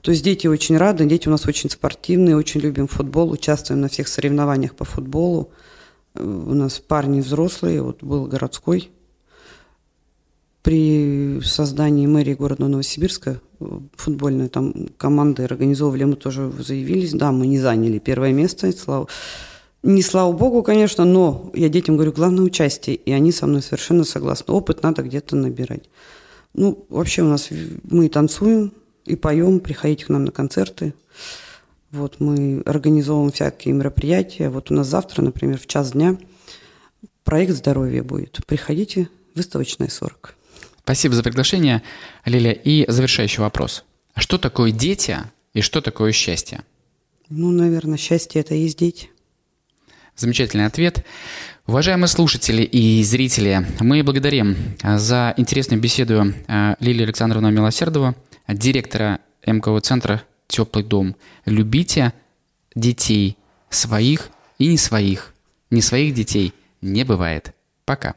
То 0.00 0.12
есть 0.12 0.24
дети 0.24 0.46
очень 0.46 0.78
рады, 0.78 1.04
дети 1.04 1.28
у 1.28 1.30
нас 1.30 1.46
очень 1.46 1.70
спортивные, 1.70 2.36
очень 2.36 2.60
любим 2.60 2.88
футбол, 2.88 3.30
участвуем 3.30 3.80
на 3.82 3.88
всех 3.88 4.08
соревнованиях 4.08 4.74
по 4.74 4.84
футболу. 4.84 5.52
Э, 6.14 6.24
у 6.24 6.54
нас 6.54 6.78
парни 6.78 7.20
взрослые, 7.20 7.82
вот 7.82 8.02
был 8.02 8.26
городской. 8.26 8.90
При 10.62 11.40
создании 11.42 12.06
мэрии 12.06 12.34
города 12.34 12.68
Новосибирска 12.68 13.40
э, 13.60 13.64
футбольной 13.96 14.48
там 14.48 14.88
команды 14.98 15.44
организовывали, 15.44 16.04
мы 16.04 16.16
тоже 16.16 16.52
заявились. 16.58 17.12
Да, 17.12 17.32
мы 17.32 17.46
не 17.46 17.58
заняли 17.58 17.98
первое 17.98 18.32
место, 18.32 18.70
слава 18.72 19.08
не 19.82 20.02
слава 20.02 20.32
богу, 20.32 20.62
конечно, 20.62 21.04
но 21.04 21.50
я 21.54 21.68
детям 21.68 21.96
говорю, 21.96 22.12
главное 22.12 22.44
участие, 22.44 22.96
и 22.96 23.12
они 23.12 23.32
со 23.32 23.46
мной 23.46 23.62
совершенно 23.62 24.04
согласны. 24.04 24.52
Опыт 24.52 24.82
надо 24.82 25.02
где-то 25.02 25.36
набирать. 25.36 25.88
Ну, 26.52 26.84
вообще 26.88 27.22
у 27.22 27.28
нас 27.28 27.48
мы 27.84 28.08
танцуем, 28.08 28.72
и 29.06 29.16
поем, 29.16 29.60
приходите 29.60 30.04
к 30.04 30.08
нам 30.10 30.26
на 30.26 30.32
концерты. 30.32 30.92
Вот 31.90 32.20
мы 32.20 32.62
организовываем 32.66 33.32
всякие 33.32 33.74
мероприятия. 33.74 34.50
Вот 34.50 34.70
у 34.70 34.74
нас 34.74 34.86
завтра, 34.86 35.22
например, 35.22 35.58
в 35.58 35.66
час 35.66 35.92
дня 35.92 36.18
проект 37.24 37.52
здоровья 37.54 38.02
будет. 38.02 38.38
Приходите, 38.46 39.08
выставочная 39.34 39.88
40. 39.88 40.36
Спасибо 40.90 41.14
за 41.14 41.22
приглашение, 41.22 41.82
Лилия. 42.24 42.50
И 42.50 42.84
завершающий 42.90 43.38
вопрос. 43.38 43.84
А 44.12 44.20
что 44.20 44.38
такое 44.38 44.72
дети 44.72 45.18
и 45.54 45.60
что 45.60 45.80
такое 45.80 46.10
счастье? 46.10 46.64
Ну, 47.28 47.52
наверное, 47.52 47.96
счастье– 47.96 48.40
это 48.42 48.56
есть 48.56 48.76
дети. 48.76 49.08
Замечательный 50.16 50.66
ответ. 50.66 51.06
Уважаемые 51.68 52.08
слушатели 52.08 52.64
и 52.64 53.04
зрители, 53.04 53.64
мы 53.78 54.02
благодарим 54.02 54.56
за 54.82 55.32
интересную 55.36 55.80
беседу 55.80 56.34
э, 56.48 56.74
Лилию 56.80 57.04
Александровну 57.04 57.52
Милосердову, 57.52 58.16
директора 58.48 59.20
МКО 59.46 59.78
центра 59.82 60.24
«Теплый 60.48 60.82
дом». 60.82 61.14
Любите 61.44 62.12
детей 62.74 63.36
своих 63.68 64.30
и 64.58 64.66
не 64.66 64.76
своих. 64.76 65.34
Не 65.70 65.82
своих 65.82 66.14
детей 66.14 66.52
не 66.80 67.04
бывает. 67.04 67.54
Пока. 67.84 68.16